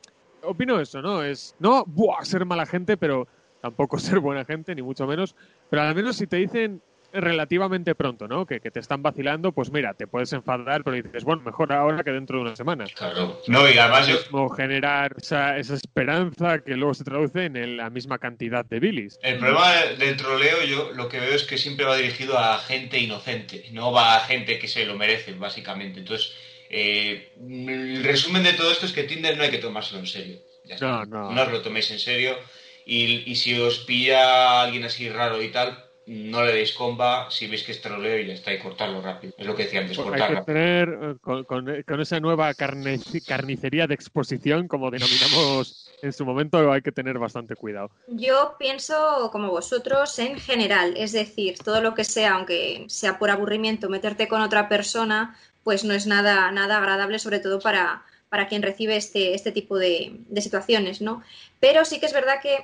[0.44, 1.22] opino eso, ¿no?
[1.24, 3.28] Es no buah, ser mala gente, pero
[3.62, 5.36] tampoco ser buena gente, ni mucho menos.
[5.70, 6.82] Pero al menos si te dicen
[7.14, 8.46] relativamente pronto, ¿no?
[8.46, 12.04] Que, que te están vacilando, pues mira, te puedes enfadar, pero dices, bueno, mejor ahora
[12.04, 12.86] que dentro de una semana.
[12.96, 13.42] Claro.
[13.48, 14.18] No, y además yo...
[14.30, 18.80] Como generar esa, esa esperanza que luego se traduce en el- la misma cantidad de
[18.80, 19.20] bilis.
[19.24, 23.00] El problema del troleo yo lo que veo es que siempre va dirigido a gente
[23.00, 26.00] inocente, no va a gente que se lo merece, básicamente.
[26.00, 26.34] Entonces,
[26.70, 30.38] eh, el resumen de todo esto es que Tinder no hay que tomárselo en serio.
[30.66, 30.88] Ya está.
[30.88, 31.32] No, no.
[31.32, 32.38] No os lo toméis en serio
[32.86, 37.48] y, y si os pilla alguien así raro y tal, no le deis comba si
[37.48, 39.34] veis que es troleo y ya está, y cortarlo rápido.
[39.38, 42.54] Es lo que decía antes, Pues hay que tener, eh, con, con- con esa nueva
[42.54, 47.92] carne- carnicería de exposición, como denominamos en su momento, hay que tener bastante cuidado.
[48.08, 53.30] Yo pienso como vosotros en general, es decir, todo lo que sea, aunque sea por
[53.30, 58.48] aburrimiento, meterte con otra persona, pues no es nada, nada agradable, sobre todo para, para
[58.48, 61.22] quien recibe este, este tipo de, de situaciones, ¿no?
[61.60, 62.58] Pero sí que es verdad que,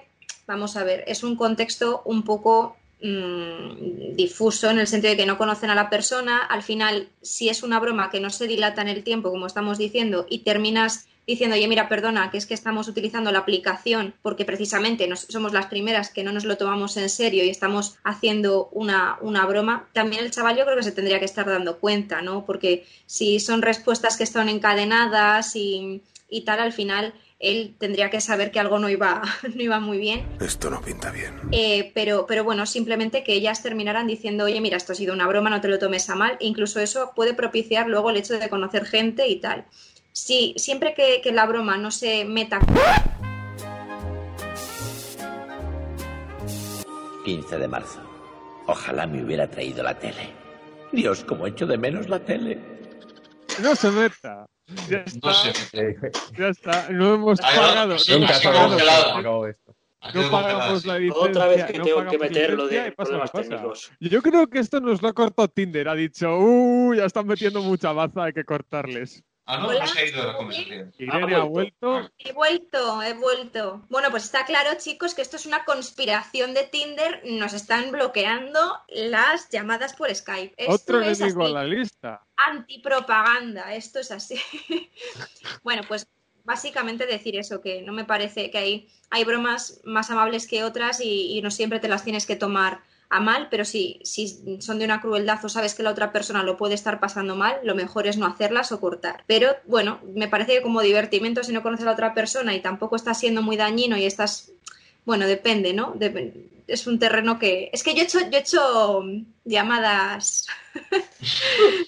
[0.47, 5.25] vamos a ver, es un contexto un poco mm, difuso en el sentido de que
[5.25, 6.39] no conocen a la persona.
[6.39, 9.77] Al final, si es una broma que no se dilata en el tiempo, como estamos
[9.77, 14.45] diciendo, y terminas diciendo, oye, mira, perdona, que es que estamos utilizando la aplicación porque
[14.45, 18.69] precisamente nos- somos las primeras que no nos lo tomamos en serio y estamos haciendo
[18.71, 22.21] una, una broma, también el chaval yo creo que se tendría que estar dando cuenta,
[22.21, 22.45] ¿no?
[22.45, 28.19] Porque si son respuestas que están encadenadas y, y tal, al final él tendría que
[28.19, 29.21] saber que algo no iba,
[29.55, 30.25] no iba muy bien.
[30.39, 31.33] Esto no pinta bien.
[31.51, 35.27] Eh, pero, pero bueno, simplemente que ellas terminaran diciendo, oye, mira, esto ha sido una
[35.27, 36.37] broma, no te lo tomes a mal.
[36.39, 39.65] E incluso eso puede propiciar luego el hecho de conocer gente y tal.
[40.11, 42.59] Sí, siempre que, que la broma no se meta
[47.23, 47.99] 15 de marzo.
[48.67, 50.29] Ojalá me hubiera traído la tele.
[50.91, 52.57] Dios, cómo echo de menos la tele.
[53.61, 54.47] No se meta.
[54.89, 55.27] Ya está.
[55.27, 56.11] No sé.
[56.37, 56.89] Ya está.
[56.89, 57.99] No hemos Ay, pagado.
[57.99, 59.55] sí, no sido pagado.
[60.13, 61.29] No pagamos la licencia.
[61.29, 63.91] Otra vez que no tengo que pagamos meter lo licencia de problemas técnicos.
[63.99, 65.87] Yo creo que esto nos lo ha cortado Tinder.
[65.89, 69.23] Ha dicho, uh, ya están metiendo mucha baza, hay que cortarles.
[69.49, 69.85] Ah, no, Hola.
[69.85, 70.93] no se ha ido la conversación.
[70.97, 72.11] Irene ha vuelto.
[72.17, 73.81] He vuelto, he vuelto.
[73.87, 77.21] Bueno, pues está claro, chicos, que esto es una conspiración de Tinder.
[77.23, 80.53] Nos están bloqueando las llamadas por Skype.
[80.57, 81.51] Esto Otro es enemigo así.
[81.51, 82.21] a la lista.
[82.35, 84.37] Antipropaganda, esto es así.
[85.63, 86.07] bueno, pues
[86.43, 90.99] básicamente decir eso, que no me parece que hay, hay bromas más amables que otras
[90.99, 94.79] y, y no siempre te las tienes que tomar a mal, pero si, si son
[94.79, 97.73] de una crueldad o sabes que la otra persona lo puede estar pasando mal, lo
[97.75, 99.23] mejor es no hacerlas o cortar.
[99.27, 102.59] Pero bueno, me parece que como divertimento, si no conoces a la otra persona y
[102.61, 104.51] tampoco estás siendo muy dañino y estás,
[105.05, 105.93] bueno, depende, ¿no?
[105.95, 106.33] Dep-
[106.67, 107.69] es un terreno que...
[107.71, 109.03] Es que yo he hecho, yo he hecho
[109.45, 110.47] llamadas,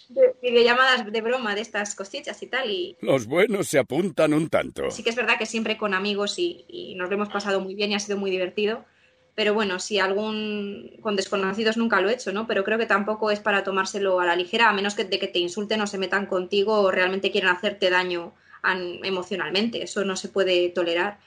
[0.09, 4.49] de- videollamadas de broma de estas cositas y tal, y Los buenos se apuntan un
[4.49, 4.89] tanto.
[4.91, 7.76] sí que es verdad que siempre con amigos y, y nos lo hemos pasado muy
[7.76, 8.86] bien y ha sido muy divertido.
[9.40, 12.46] Pero bueno, si algún con desconocidos nunca lo he hecho, ¿no?
[12.46, 15.30] Pero creo que tampoco es para tomárselo a la ligera, a menos que de que
[15.30, 18.34] te insulten o se metan contigo o realmente quieran hacerte daño
[18.64, 19.82] an- emocionalmente.
[19.82, 21.20] Eso no se puede tolerar.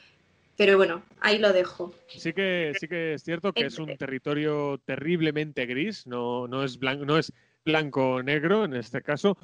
[0.59, 1.95] Pero bueno, ahí lo dejo.
[2.09, 6.79] Sí que, sí que es cierto que es un territorio terriblemente gris, no, no es
[6.79, 7.33] blanco, no es
[7.65, 9.39] blanco negro en este caso.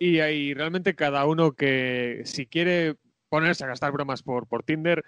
[0.00, 2.96] Y hay realmente cada uno que si quiere
[3.28, 5.04] ponerse a gastar bromas por, por Tinder,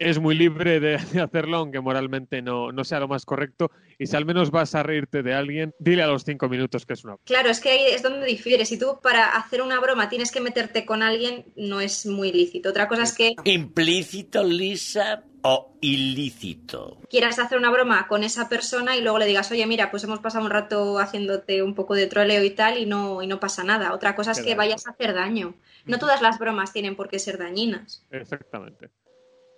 [0.00, 3.70] es muy libre de, de hacerlo, aunque moralmente no, no sea lo más correcto.
[3.98, 6.94] Y si al menos vas a reírte de alguien, dile a los cinco minutos que
[6.94, 7.16] es una.
[7.24, 8.64] Claro, es que ahí es donde difiere.
[8.64, 12.70] Si tú para hacer una broma tienes que meterte con alguien, no es muy lícito.
[12.70, 16.98] Otra cosa es que ¿Implícito, Lisa, o ilícito?
[17.10, 20.20] quieras hacer una broma con esa persona y luego le digas, oye, mira, pues hemos
[20.20, 23.64] pasado un rato haciéndote un poco de troleo y tal y no, y no pasa
[23.64, 23.92] nada.
[23.92, 25.54] Otra cosa es que vayas a hacer daño.
[25.84, 28.06] No todas las bromas tienen por qué ser dañinas.
[28.10, 28.90] Exactamente.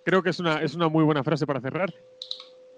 [0.03, 1.93] Creo que es una, es una muy buena frase para cerrar.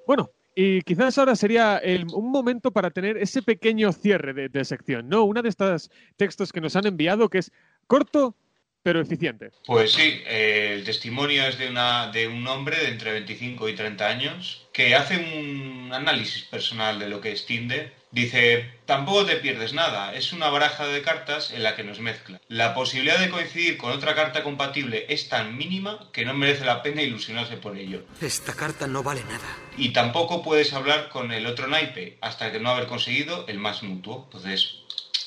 [0.05, 5.09] Bueno, y quizás ahora sería el- un momento para tener ese pequeño cierre de, sección,
[5.09, 5.23] ¿no?
[5.23, 7.51] Una de estos textos que nos han enviado que es
[7.88, 8.36] corto
[8.82, 9.49] pero eficiente.
[9.65, 13.73] Pues sí, eh, el testimonio es de, una, de un hombre de entre 25 y
[13.73, 17.91] 30 años que hace un análisis personal de lo que es Tinder.
[18.16, 22.39] Dice, tampoco te pierdes nada, es una baraja de cartas en la que nos mezcla.
[22.47, 26.82] La posibilidad de coincidir con otra carta compatible es tan mínima que no merece la
[26.82, 28.05] pena ilusionarse por ello.
[28.22, 29.57] Esta carta no vale nada.
[29.76, 33.84] Y tampoco puedes hablar con el otro naipe hasta que no haber conseguido el más
[33.84, 34.24] mutuo.
[34.28, 34.76] Entonces,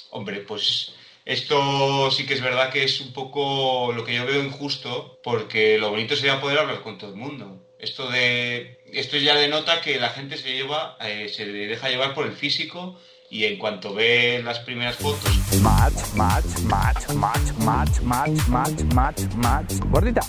[0.08, 0.94] hombre, pues
[1.26, 5.76] esto sí que es verdad que es un poco lo que yo veo injusto, porque
[5.76, 7.68] lo bonito sería poder hablar con todo el mundo.
[7.78, 12.26] Esto de esto ya denota que la gente se lleva, eh, se deja llevar por
[12.26, 12.98] el físico
[13.30, 15.30] y en cuanto ve las primeras fotos.
[15.60, 19.72] Match, match, match, match, match, match, match, match, match.
[19.90, 20.22] Gordita,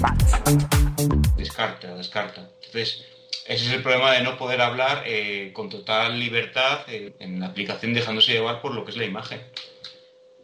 [0.00, 1.36] match.
[1.36, 2.48] descarta, descarta.
[2.64, 3.04] Entonces,
[3.46, 7.46] ese es el problema de no poder hablar eh, con total libertad eh, en la
[7.46, 9.40] aplicación dejándose llevar por lo que es la imagen.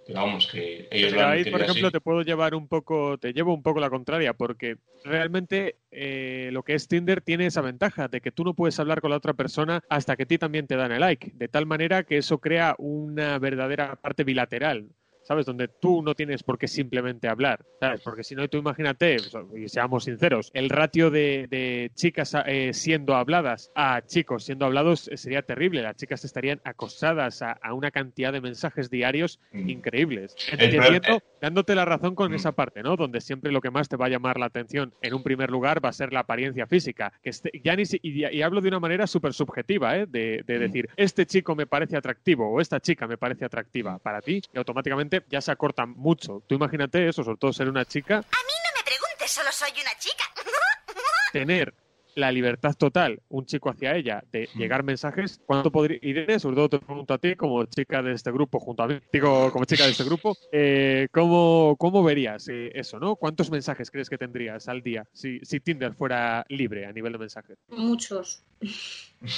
[0.07, 1.92] Pero vamos, que ellos lo Pero han ahí, por ejemplo, así.
[1.92, 6.62] te puedo llevar un poco, te llevo un poco la contraria, porque realmente eh, lo
[6.62, 9.32] que es Tinder tiene esa ventaja de que tú no puedes hablar con la otra
[9.34, 12.38] persona hasta que a ti también te dan el like, de tal manera que eso
[12.38, 14.90] crea una verdadera parte bilateral.
[15.25, 15.47] ¿Sabes?
[15.47, 18.01] Donde tú no tienes por qué simplemente hablar, ¿sabes?
[18.03, 19.16] Porque si no, tú imagínate,
[19.57, 25.09] y seamos sinceros, el ratio de, de chicas eh, siendo habladas a chicos siendo hablados
[25.09, 25.83] eh, sería terrible.
[25.83, 30.35] Las chicas estarían acosadas a, a una cantidad de mensajes diarios increíbles.
[30.51, 32.97] El pro- Entendiendo, dándote la razón con esa parte, ¿no?
[32.97, 35.85] Donde siempre lo que más te va a llamar la atención en un primer lugar
[35.85, 37.12] va a ser la apariencia física.
[37.22, 40.07] Que esté- ya ni si- y, y hablo de una manera súper subjetiva, ¿eh?
[40.07, 44.20] De, de decir, este chico me parece atractivo o esta chica me parece atractiva para
[44.20, 46.43] ti y automáticamente ya se acorta mucho.
[46.47, 50.25] Tú imagínate eso, sobre todo ser una chica, No me preguntes, solo soy una chica.
[51.33, 51.75] tener
[52.15, 56.69] la libertad total, un chico hacia ella, de llegar mensajes, ¿cuánto podría Irene, sobre todo
[56.69, 59.85] te pregunto a ti, como chica de este grupo, junto a mí, digo, como chica
[59.85, 63.17] de este grupo, eh, ¿cómo, ¿cómo verías eh, eso, no?
[63.17, 67.19] ¿Cuántos mensajes crees que tendrías al día si, si Tinder fuera libre a nivel de
[67.19, 67.59] mensajes?
[67.69, 68.45] Muchos,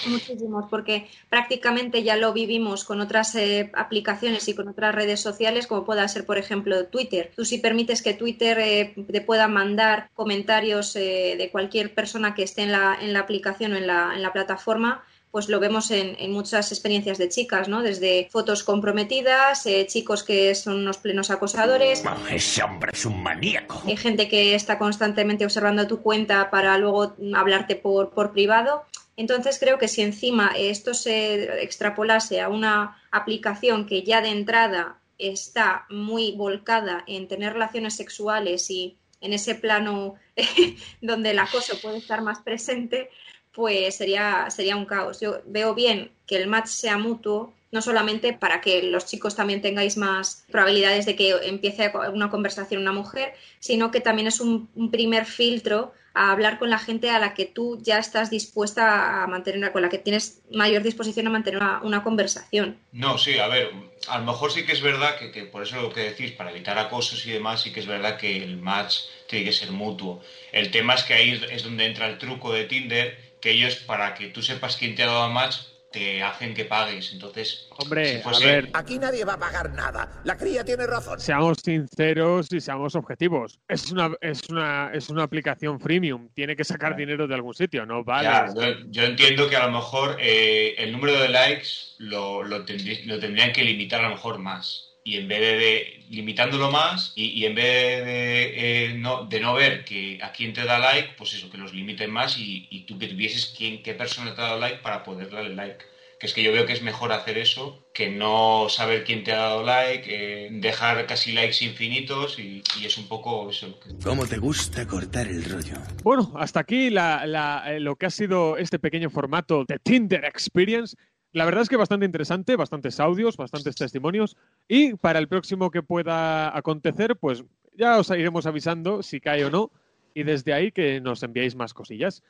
[0.07, 5.67] muchísimos, porque prácticamente ya lo vivimos con otras eh, aplicaciones y con otras redes sociales,
[5.67, 7.31] como pueda ser, por ejemplo, Twitter.
[7.35, 12.43] Tú si permites que Twitter eh, te pueda mandar comentarios eh, de cualquier persona que
[12.43, 15.91] esté en la, en la aplicación o en la, en la plataforma, pues lo vemos
[15.91, 17.83] en, en muchas experiencias de chicas, ¿no?
[17.83, 23.83] Desde fotos comprometidas, eh, chicos que son unos plenos acosadores, Ese hombre es un maníaco.
[23.87, 28.85] hay gente que está constantemente observando tu cuenta para luego hablarte por, por privado.
[29.17, 34.99] Entonces creo que si encima esto se extrapolase a una aplicación que ya de entrada
[35.19, 40.17] está muy volcada en tener relaciones sexuales y en ese plano
[41.01, 43.11] donde el acoso puede estar más presente,
[43.53, 45.21] pues sería, sería un caos.
[45.21, 49.63] Yo veo bien que el match sea mutuo, no solamente para que los chicos también
[49.63, 54.69] tengáis más probabilidades de que empiece una conversación una mujer, sino que también es un,
[54.75, 59.23] un primer filtro a hablar con la gente a la que tú ya estás dispuesta
[59.23, 62.79] a mantener, con la que tienes mayor disposición a mantener una, una conversación.
[62.93, 63.71] No, sí, a ver,
[64.09, 66.51] a lo mejor sí que es verdad que, que por eso lo que decís, para
[66.51, 68.95] evitar acosos y demás, sí que es verdad que el match
[69.29, 70.23] tiene que ser mutuo.
[70.53, 73.77] El tema es que ahí es- es donde entra el truco de Tinder, que ellos,
[73.77, 75.57] para que tú sepas quién te ha dado match,
[75.93, 77.13] te hacen que pagues.
[77.13, 80.21] Entonces, Hombre, si fuese- a ver, Aquí nadie va a pagar nada.
[80.25, 81.19] La cría tiene razón.
[81.21, 83.59] seamos sinceros y seamos objetivos.
[83.69, 86.29] Es una, es una, es una aplicación freemium.
[86.35, 88.29] Tiene que sacar dinero de algún sitio, no vale.
[88.29, 91.69] Ya, yo, yo entiendo que a lo mejor eh, el número de likes
[91.99, 94.96] lo, lo, tendrí- lo tendrían que limitar a lo mejor más.
[95.07, 99.39] Y en vez de, de- limitándolo más y, y en vez de, eh, no, de
[99.41, 102.67] no ver que a quién te da like, pues eso, que los limiten más y,
[102.71, 105.85] y tú que tuvieses quién, qué persona te ha dado like para poder darle like.
[106.19, 109.33] Que es que yo veo que es mejor hacer eso que no saber quién te
[109.33, 113.69] ha dado like, eh, dejar casi likes infinitos y, y es un poco eso.
[113.69, 115.77] lo que- ¿Cómo te gusta cortar el rollo?
[116.03, 120.25] Bueno, hasta aquí la- la- eh, lo que ha sido este pequeño formato de Tinder
[120.25, 120.97] Experience.
[121.37, 124.39] La verdad es que bastante interesante, bastantes audios, bastantes testimonios.
[124.69, 129.51] Y para el próximo que pueda acontecer, pues ya os iremos avisando si cae o
[129.51, 129.71] no.
[130.15, 132.23] Y desde ahí que nos enviéis más cosillas.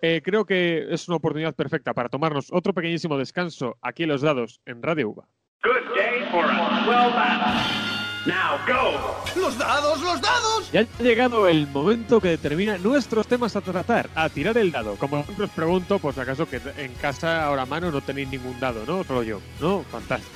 [0.00, 4.22] Eh, creo que es una oportunidad perfecta para tomarnos otro pequeñísimo descanso aquí en los
[4.22, 5.28] dados en Radio UVA.
[5.62, 6.46] Good day for.
[8.26, 9.40] Now go.
[9.40, 10.72] ¡Los dados, los dados!
[10.72, 14.96] Ya ha llegado el momento que determina nuestros temas a tratar, a tirar el dado.
[14.96, 18.58] Como siempre os pregunto, pues acaso que en casa ahora a mano no tenéis ningún
[18.58, 19.04] dado, ¿no?
[19.04, 19.84] Solo yo, ¿no?
[19.84, 20.34] Fantástico.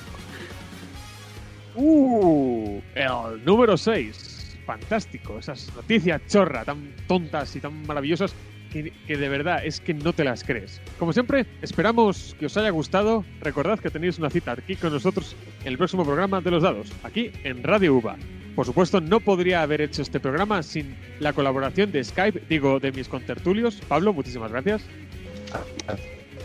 [1.75, 2.81] ¡Uh!
[2.95, 4.59] El número 6.
[4.65, 5.39] Fantástico.
[5.39, 8.33] Esas noticias chorra, tan tontas y tan maravillosas
[8.71, 10.81] que, que de verdad es que no te las crees.
[10.97, 13.23] Como siempre, esperamos que os haya gustado.
[13.41, 16.91] Recordad que tenéis una cita aquí con nosotros en el próximo programa de los dados,
[17.03, 18.17] aquí en Radio UVA.
[18.55, 22.91] Por supuesto, no podría haber hecho este programa sin la colaboración de Skype, digo, de
[22.91, 23.75] mis contertulios.
[23.87, 24.83] Pablo, muchísimas gracias.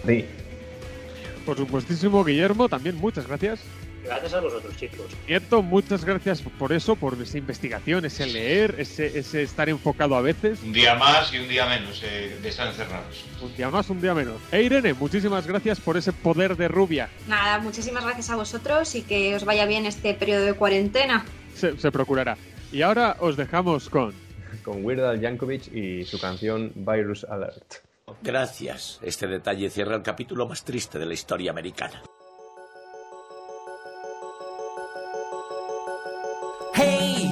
[0.06, 0.24] Sí.
[1.44, 3.60] Por supuestísimo, Guillermo, también muchas gracias.
[4.06, 5.06] Gracias a vosotros, chicos.
[5.26, 10.20] Nieto, muchas gracias por eso, por esa investigación, ese leer, ese, ese estar enfocado a
[10.20, 10.62] veces.
[10.62, 13.24] Un día más y un día menos eh, de estar encerrados.
[13.42, 14.36] Un día más, un día menos.
[14.52, 17.08] E Irene, muchísimas gracias por ese poder de rubia.
[17.26, 21.24] Nada, muchísimas gracias a vosotros y que os vaya bien este periodo de cuarentena.
[21.54, 22.36] Se, se procurará.
[22.72, 24.14] Y ahora os dejamos con...
[24.62, 27.74] Con Weird Al Yankovic y su canción Virus Alert.
[28.22, 28.98] Gracias.
[29.02, 32.02] Este detalle cierra el capítulo más triste de la historia americana.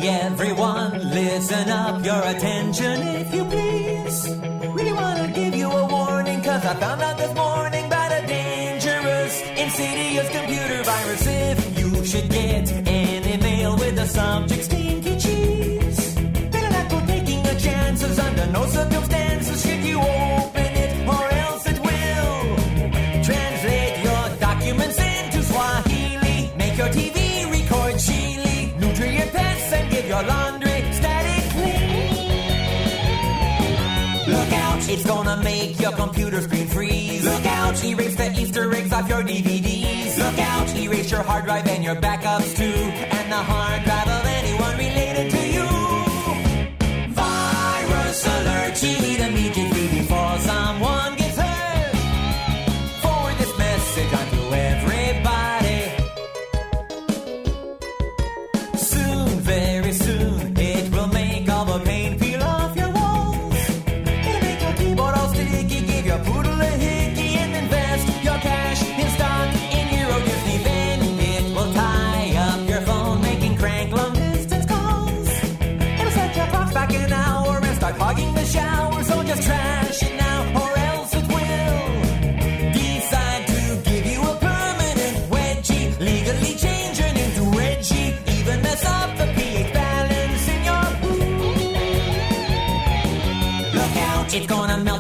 [0.09, 4.29] Everyone, listen up, your attention if you please.
[4.75, 9.41] Really wanna give you a warning, cause I found out this morning about a dangerous,
[9.57, 11.27] insidious computer virus.
[11.27, 16.15] If you should get an email with the subject stinky cheese,
[16.51, 19.24] better not go taking a chances under no circumstances
[35.85, 37.25] your computer screen freeze.
[37.27, 40.17] Look out, erase the Easter eggs off your DVDs.
[40.17, 44.04] Look out, erase your hard drive and your backups too, and the hard drive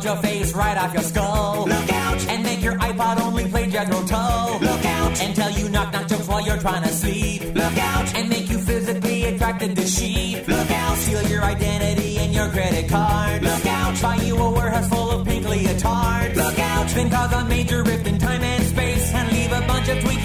[0.04, 1.64] your face right off your skull.
[1.66, 2.28] Look out!
[2.28, 4.58] And make your iPod only play Jethro Tull.
[4.60, 5.20] Look out!
[5.22, 7.42] And tell you knock knock jokes while you're trying to sleep.
[7.54, 8.14] Look out!
[8.14, 10.46] And make you physically attracted to sheep.
[10.46, 10.98] Look out!
[10.98, 13.42] Steal your identity and your credit card.
[13.42, 14.02] Look out!
[14.02, 16.36] Buy you a warehouse full of pink leotards.
[16.36, 16.88] Look out!
[16.88, 20.23] Then cause a major rift in time and space and leave a bunch of tweaks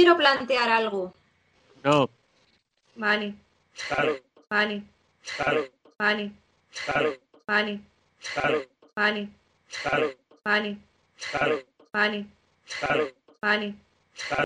[0.00, 1.12] quiero plantear algo.
[1.84, 2.08] No.
[2.94, 3.34] Vale.
[3.86, 4.16] Claro.
[4.48, 4.82] Vale.
[5.36, 5.62] Claro.
[5.98, 6.32] Vale.
[6.86, 7.10] Claro.
[7.46, 8.60] Vale.
[8.96, 9.28] Vale.
[11.92, 12.26] Vale.
[12.80, 13.14] Vale.
[13.42, 13.74] Vale.